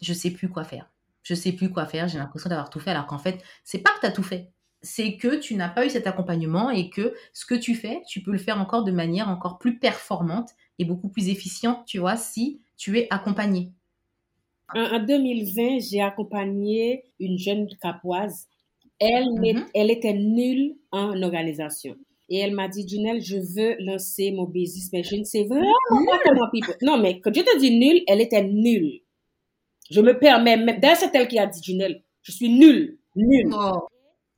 [0.00, 0.90] je sais plus quoi faire.
[1.22, 2.08] Je sais plus quoi faire.
[2.08, 4.50] J'ai l'impression d'avoir tout fait, alors qu'en fait, c'est pas que tu as tout fait.
[4.82, 8.20] C'est que tu n'as pas eu cet accompagnement et que ce que tu fais, tu
[8.20, 12.16] peux le faire encore de manière encore plus performante et beaucoup plus efficiente, tu vois,
[12.16, 13.72] si tu es accompagné.
[14.74, 18.46] En, 2020, j'ai accompagné une jeune capoise.
[18.98, 19.66] Elle, mhm.
[19.74, 21.96] elle était nulle en organisation.
[22.28, 26.06] Et elle m'a dit, Junelle, je veux lancer mon business, mais je ne sais vraiment
[26.06, 26.48] pas comment
[26.80, 29.00] Non, mais quand je te dis nulle, elle était nulle.
[29.90, 33.50] Je me permets, même, d'ailleurs, c'est elle qui a dit, Junelle, je suis nulle, nulle.
[33.52, 33.86] Oh.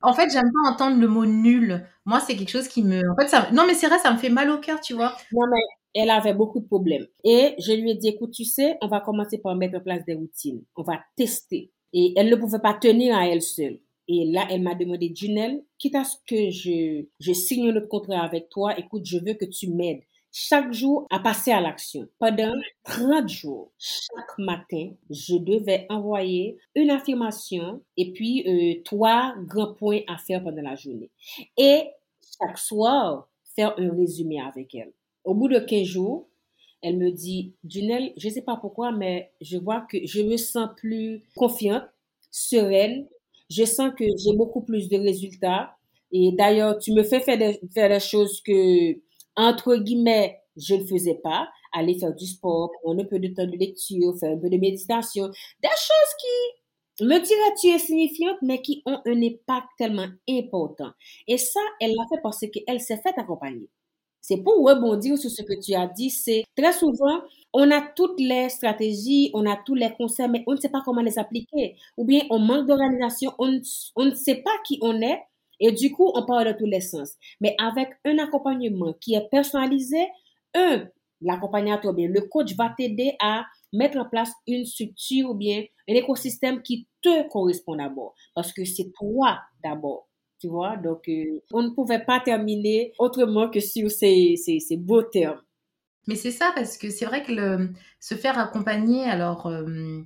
[0.01, 1.87] En fait, j'aime pas entendre le mot nul.
[2.05, 3.01] Moi, c'est quelque chose qui me.
[3.11, 3.49] En fait, ça.
[3.53, 5.15] Non, mais c'est vrai, ça me fait mal au cœur, tu vois.
[5.31, 5.61] Non, mais
[5.95, 7.07] elle avait beaucoup de problèmes.
[7.23, 10.05] Et je lui ai dit, écoute, tu sais, on va commencer par mettre en place
[10.05, 10.63] des routines.
[10.75, 11.71] On va tester.
[11.93, 13.79] Et elle ne pouvait pas tenir à elle seule.
[14.07, 18.21] Et là, elle m'a demandé, Junelle, quitte à ce que je, je signe notre contrat
[18.21, 20.01] avec toi, écoute, je veux que tu m'aides
[20.37, 22.09] chaque jour à passer à l'action.
[22.19, 22.51] Pendant
[22.83, 30.01] 30 jours, chaque matin, je devais envoyer une affirmation et puis euh, trois grands points
[30.07, 31.09] à faire pendant la journée.
[31.55, 31.83] Et
[32.37, 34.91] chaque soir, faire un résumé avec elle.
[35.25, 36.27] Au bout de 15 jours,
[36.81, 40.37] elle me dit, Junelle, je ne sais pas pourquoi, mais je vois que je me
[40.37, 41.83] sens plus confiante,
[42.31, 43.07] sereine.
[43.49, 45.75] Je sens que j'ai beaucoup plus de résultats.
[46.11, 48.93] Et d'ailleurs, tu me fais faire des, faire des choses que,
[49.35, 51.49] entre guillemets, je ne faisais pas.
[51.73, 54.57] Aller faire du sport, prendre un peu de temps de lecture, faire un peu de
[54.57, 55.27] méditation.
[55.27, 60.91] Des choses qui me diraient tu es signifiante, mais qui ont un impact tellement important.
[61.27, 63.69] Et ça, elle l'a fait parce qu'elle s'est fait accompagner.
[64.27, 67.21] C'est pour rebondir sur ce que tu as dit, c'est très souvent,
[67.53, 70.81] on a toutes les stratégies, on a tous les conseils, mais on ne sait pas
[70.83, 71.75] comment les appliquer.
[71.95, 75.21] Ou bien on manque d'organisation, on, ne sait pas qui on est,
[75.59, 77.11] et du coup, on parle de tous les sens.
[77.39, 80.07] Mais avec un accompagnement qui est personnalisé,
[80.55, 80.87] un,
[81.21, 85.93] l'accompagnateur, bien, le coach va t'aider à mettre en place une structure ou bien un
[85.93, 88.15] écosystème qui te correspond d'abord.
[88.33, 90.04] Parce que c'est toi d'abord
[90.39, 90.77] tu vois?
[90.77, 95.41] Donc, euh, on ne pouvait pas terminer autrement que sur ces, ces, beaux termes.
[96.07, 97.69] Mais c'est ça, parce que c'est vrai que
[97.99, 100.01] se faire accompagner, alors, euh,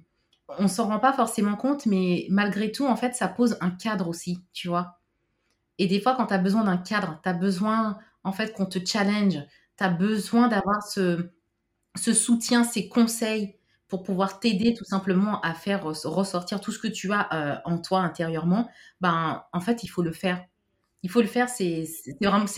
[0.60, 4.08] on s'en rend pas forcément compte, mais malgré tout, en fait, ça pose un cadre
[4.08, 5.00] aussi, tu vois?
[5.78, 8.66] Et des fois, quand tu as besoin d'un cadre, tu as besoin, en fait, qu'on
[8.66, 9.40] te challenge,
[9.78, 11.30] tu as besoin d'avoir ce,
[11.96, 13.56] ce soutien, ces conseils,
[13.90, 17.80] pour pouvoir t'aider tout simplement à faire ressortir tout ce que tu as euh, en
[17.80, 18.70] toi intérieurement,
[19.02, 20.46] ben en fait il faut le faire.
[21.02, 21.86] Il faut le faire, c'est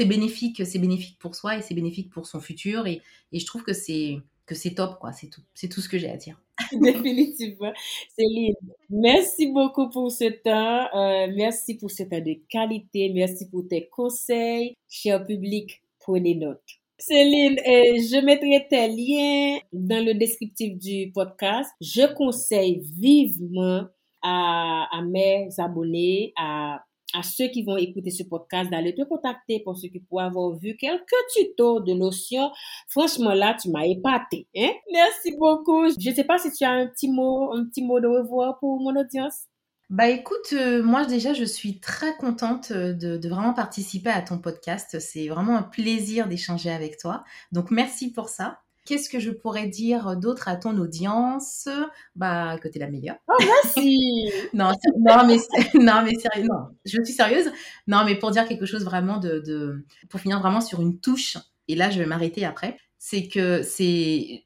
[0.06, 3.02] bénéfique, c'est bénéfique pour soi et c'est bénéfique pour son futur et,
[3.32, 4.18] et je trouve que c'est
[4.48, 6.42] que c'est top quoi, c'est tout, c'est tout ce que j'ai à dire.
[6.74, 7.72] Définitivement,
[8.18, 8.56] Céline.
[8.90, 13.88] Merci beaucoup pour ce temps, euh, merci pour ce temps de qualité, merci pour tes
[13.88, 16.81] conseils, cher public, prenez note.
[17.02, 21.72] Céline, euh, je mettrai tes liens dans le descriptif du podcast.
[21.82, 23.86] Je conseille vivement
[24.22, 26.84] à, mes abonnés, à,
[27.24, 30.78] ceux qui vont écouter ce podcast d'aller te contacter pour ceux qui pourraient avoir vu
[30.78, 32.52] quelques tutos de notions.
[32.88, 34.48] Franchement, là, tu m'as épaté.
[34.56, 34.70] Hein?
[34.92, 35.90] Merci beaucoup.
[35.90, 38.60] Je ne sais pas si tu as un petit mot, un petit mot de revoir
[38.60, 39.48] pour mon audience.
[39.92, 44.38] Bah écoute, euh, moi déjà je suis très contente euh, de, vraiment participer à ton
[44.38, 45.02] podcast.
[45.02, 47.26] C'est vraiment un plaisir d'échanger avec toi.
[47.52, 48.62] Donc merci pour ça.
[48.86, 51.68] Qu'est-ce que je pourrais dire d'autre à ton audience?
[52.16, 53.18] Bah que t'es la meilleure.
[53.28, 55.40] Oh merci non, non mais
[55.74, 57.52] non mais sérieux, non, je suis sérieuse.
[57.86, 61.38] Non mais pour dire quelque chose vraiment de, pour finir vraiment sur une touche.
[61.68, 62.78] Et là je vais m'arrêter après.
[62.98, 64.46] C'est que c'est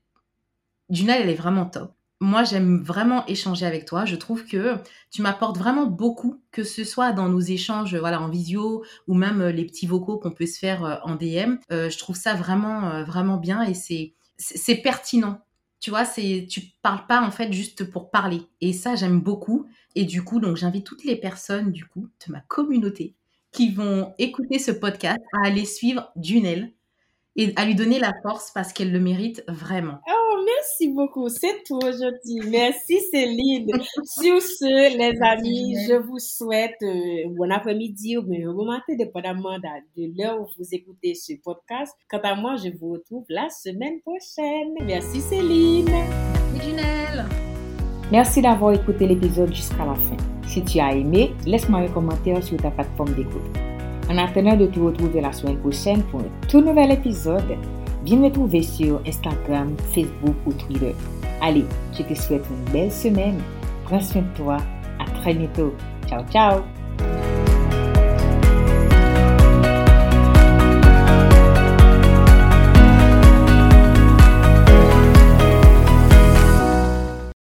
[0.89, 4.05] Junal elle est vraiment top moi, j'aime vraiment échanger avec toi.
[4.05, 4.76] Je trouve que
[5.11, 9.41] tu m'apportes vraiment beaucoup, que ce soit dans nos échanges voilà, en visio ou même
[9.41, 11.57] euh, les petits vocaux qu'on peut se faire euh, en DM.
[11.72, 15.41] Euh, je trouve ça vraiment, vraiment bien et c'est, c'est pertinent.
[15.82, 18.41] Tu vois, c'est, tu parles pas en fait juste pour parler.
[18.61, 19.68] Et ça, j'aime beaucoup.
[19.93, 23.16] Et du coup, donc, j'invite toutes les personnes, du coup, de ma communauté
[23.51, 26.74] qui vont écouter ce podcast à aller suivre Dunel
[27.36, 29.99] et à lui donner la force parce qu'elle le mérite vraiment.
[30.07, 31.29] Oh, merci beaucoup.
[31.29, 32.49] C'est tout aujourd'hui.
[32.49, 33.71] Merci Céline.
[34.03, 39.57] Sur ce, les amis, je vous souhaite euh, bon après-midi ou bien bon matin, dépendamment
[39.59, 41.93] de l'heure où vous écoutez ce podcast.
[42.09, 44.73] Quant à moi, je vous retrouve la semaine prochaine.
[44.83, 45.86] Merci Céline.
[45.86, 47.25] Merci Junelle.
[48.11, 50.17] Merci d'avoir écouté l'épisode jusqu'à la fin.
[50.47, 53.74] Si tu as aimé, laisse-moi un commentaire sur ta plateforme d'écoute.
[54.10, 57.58] En attendant de te retrouver la semaine prochaine pour un tout nouvel épisode,
[58.06, 60.93] viens me trouver sur Instagram, Facebook ou Twitter.
[61.41, 61.66] Allez,
[61.97, 63.39] je te souhaite une belle semaine.
[63.86, 64.58] Prends soin de toi.
[64.99, 65.74] À très bientôt.
[66.08, 67.34] Ciao, ciao.